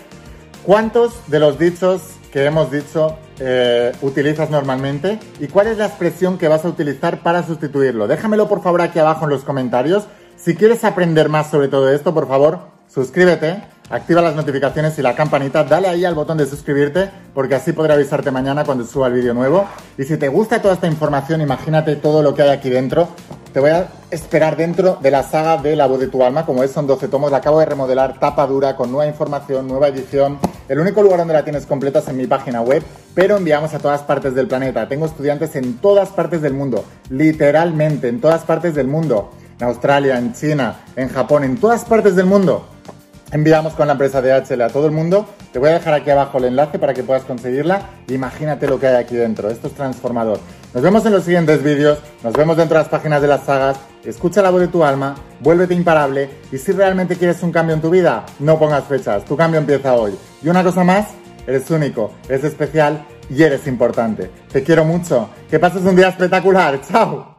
[0.63, 2.01] cuántos de los dichos
[2.31, 7.23] que hemos dicho eh, utilizas normalmente y cuál es la expresión que vas a utilizar
[7.23, 8.07] para sustituirlo.
[8.07, 10.05] Déjamelo por favor aquí abajo en los comentarios.
[10.37, 15.13] Si quieres aprender más sobre todo esto, por favor, suscríbete activa las notificaciones y la
[15.13, 19.13] campanita, dale ahí al botón de suscribirte porque así podré avisarte mañana cuando suba el
[19.13, 19.67] vídeo nuevo.
[19.97, 23.09] Y si te gusta toda esta información, imagínate todo lo que hay aquí dentro.
[23.55, 26.61] Te voy a esperar dentro de la saga de La voz de tu alma, como
[26.61, 30.39] es, son 12 tomos, la acabo de remodelar, tapa dura, con nueva información, nueva edición.
[30.67, 32.83] El único lugar donde la tienes completa es en mi página web,
[33.13, 34.89] pero enviamos a todas partes del planeta.
[34.89, 39.31] Tengo estudiantes en todas partes del mundo, literalmente en todas partes del mundo.
[39.57, 42.67] En Australia, en China, en Japón, en todas partes del mundo
[43.31, 45.27] enviamos con la empresa DHL a todo el mundo.
[45.51, 47.81] Te voy a dejar aquí abajo el enlace para que puedas conseguirla.
[48.09, 49.49] Imagínate lo que hay aquí dentro.
[49.49, 50.39] Esto es transformador.
[50.75, 51.99] Nos vemos en los siguientes vídeos.
[52.21, 53.77] Nos vemos dentro de las páginas de las sagas.
[54.03, 55.15] Escucha la voz de tu alma.
[55.39, 56.29] Vuélvete imparable.
[56.51, 59.23] Y si realmente quieres un cambio en tu vida, no pongas fechas.
[59.23, 60.13] Tu cambio empieza hoy.
[60.43, 61.07] Y una cosa más,
[61.47, 64.29] eres único, eres especial y eres importante.
[64.51, 65.29] Te quiero mucho.
[65.49, 66.81] Que pases un día espectacular.
[66.91, 67.34] Chao.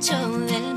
[0.00, 0.75] control